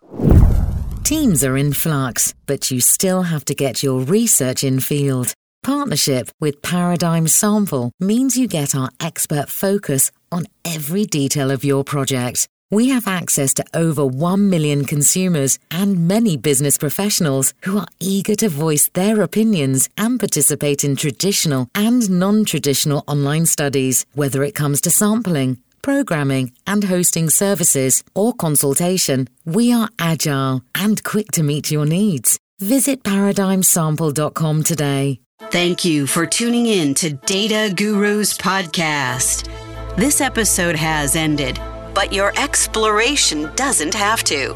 Teams 1.12 1.44
are 1.44 1.58
in 1.58 1.74
flux, 1.74 2.32
but 2.46 2.70
you 2.70 2.80
still 2.80 3.20
have 3.20 3.44
to 3.44 3.54
get 3.54 3.82
your 3.82 4.00
research 4.00 4.64
in 4.64 4.80
field. 4.80 5.34
Partnership 5.62 6.30
with 6.40 6.62
Paradigm 6.62 7.28
Sample 7.28 7.92
means 8.00 8.38
you 8.38 8.48
get 8.48 8.74
our 8.74 8.88
expert 8.98 9.50
focus 9.50 10.10
on 10.32 10.46
every 10.64 11.04
detail 11.04 11.50
of 11.50 11.64
your 11.64 11.84
project. 11.84 12.48
We 12.70 12.88
have 12.88 13.06
access 13.06 13.52
to 13.54 13.64
over 13.74 14.06
1 14.06 14.48
million 14.48 14.86
consumers 14.86 15.58
and 15.70 16.08
many 16.08 16.38
business 16.38 16.78
professionals 16.78 17.52
who 17.66 17.76
are 17.76 17.92
eager 18.00 18.34
to 18.36 18.48
voice 18.48 18.88
their 18.94 19.20
opinions 19.20 19.90
and 19.98 20.18
participate 20.18 20.82
in 20.82 20.96
traditional 20.96 21.68
and 21.74 22.08
non 22.08 22.46
traditional 22.46 23.04
online 23.06 23.44
studies, 23.44 24.06
whether 24.14 24.42
it 24.42 24.54
comes 24.54 24.80
to 24.80 24.90
sampling 24.90 25.58
programming, 25.82 26.52
and 26.66 26.84
hosting 26.84 27.28
services 27.28 28.02
or 28.14 28.32
consultation, 28.32 29.28
we 29.44 29.70
are 29.72 29.90
agile 29.98 30.62
and 30.74 31.04
quick 31.04 31.30
to 31.32 31.42
meet 31.42 31.70
your 31.70 31.84
needs. 31.84 32.38
Visit 32.60 33.02
paradigmsample.com 33.02 34.62
today. 34.62 35.18
Thank 35.50 35.84
you 35.84 36.06
for 36.06 36.24
tuning 36.24 36.66
in 36.66 36.94
to 36.94 37.14
Data 37.14 37.74
Gurus 37.74 38.38
Podcast. 38.38 39.48
This 39.96 40.20
episode 40.20 40.76
has 40.76 41.16
ended, 41.16 41.58
but 41.94 42.12
your 42.12 42.32
exploration 42.38 43.50
doesn't 43.56 43.94
have 43.94 44.22
to. 44.24 44.54